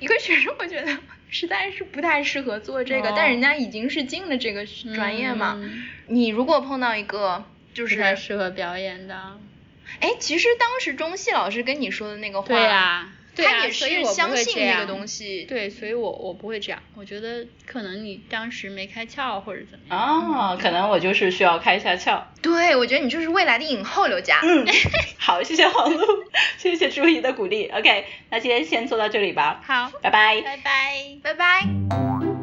[0.00, 0.98] 一个学生，我觉得
[1.30, 5.58] 实在是不太适合做这个，但人家已经是进了这个专业嘛。
[6.06, 9.38] 你如果碰到一个就是太适合表演的，
[10.00, 13.08] 哎，其实当时中戏老师跟你说的那个话，对呀。
[13.36, 16.82] 他也是相信那个东西，对，所以我我不会这样。
[16.94, 19.98] 我觉得可能你当时没开窍或者怎么样。
[19.98, 22.22] 哦，可能我就是需要开一下窍。
[22.42, 24.40] 对，我觉得你就是未来的影后刘佳。
[24.42, 24.66] 嗯，
[25.18, 25.98] 好，谢谢黄璐，
[26.58, 27.68] 谢谢朱怡的鼓励。
[27.68, 29.62] OK，那今天先做到这里吧。
[29.66, 30.40] 好，拜拜。
[30.42, 32.33] 拜拜，拜拜。